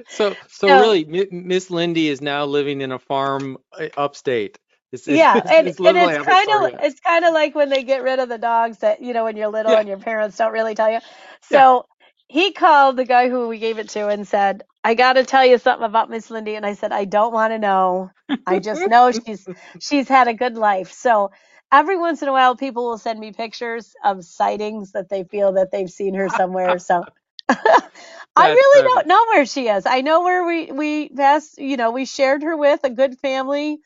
[0.07, 4.59] so, so, really, Miss Lindy is now living in a farm uh, upstate.
[4.91, 7.83] It's, yeah, it's, and, it's, and it's kind of it's kind of like when they
[7.83, 9.79] get rid of the dogs that you know when you're little yeah.
[9.79, 10.99] and your parents don't really tell you.
[11.41, 11.85] So
[12.27, 15.45] he called the guy who we gave it to and said, I got to tell
[15.45, 16.55] you something about Miss Lindy.
[16.55, 18.11] And I said, I don't want to know.
[18.47, 19.47] I just know she's,
[19.79, 20.91] she's had a good life.
[20.93, 21.32] So
[21.71, 25.53] every once in a while, people will send me pictures of sightings that they feel
[25.53, 26.79] that they've seen her somewhere.
[26.79, 27.05] So
[27.49, 29.86] I really don't know where she is.
[29.86, 33.79] I know where we, we passed, you know, we shared her with a good family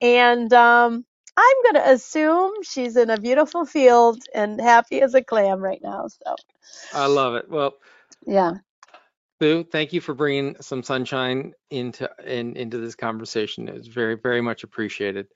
[0.00, 1.04] and, um,
[1.36, 5.80] I'm going to assume she's in a beautiful field and happy as a clam right
[5.82, 6.08] now.
[6.08, 6.36] So
[6.92, 7.50] I love it.
[7.50, 7.74] Well,
[8.26, 8.54] yeah.
[9.40, 13.68] Sue, thank you for bringing some sunshine into in, into this conversation.
[13.68, 15.28] It was very, very much appreciated.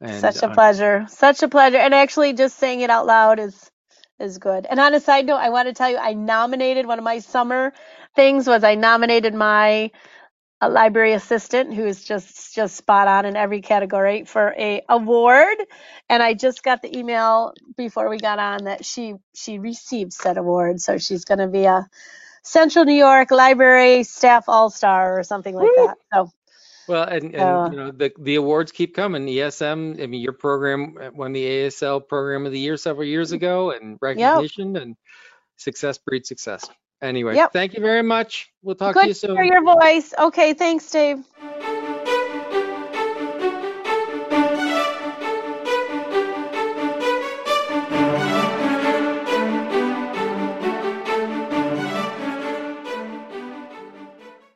[0.00, 1.06] And, Such a uh, pleasure.
[1.08, 1.78] Such a pleasure.
[1.78, 3.70] And actually, just saying it out loud is
[4.18, 4.66] is good.
[4.68, 7.20] And on a side note, I want to tell you, I nominated one of my
[7.20, 7.72] summer
[8.16, 9.92] things was I nominated my
[10.60, 15.56] a library assistant who is just just spot on in every category for a award
[16.08, 20.38] and i just got the email before we got on that she she received said
[20.38, 21.84] award so she's going to be a
[22.42, 26.30] central new york library staff all-star or something like that so
[26.88, 30.32] well and, and uh, you know the the awards keep coming esm i mean your
[30.32, 34.82] program won the AASL program of the year several years ago and recognition yep.
[34.82, 34.96] and
[35.56, 36.68] success breeds success
[37.02, 37.52] Anyway, yep.
[37.52, 38.52] thank you very much.
[38.62, 39.30] We'll talk Good to you soon.
[39.30, 40.14] Good to hear your voice.
[40.16, 41.24] Okay, thanks, Dave.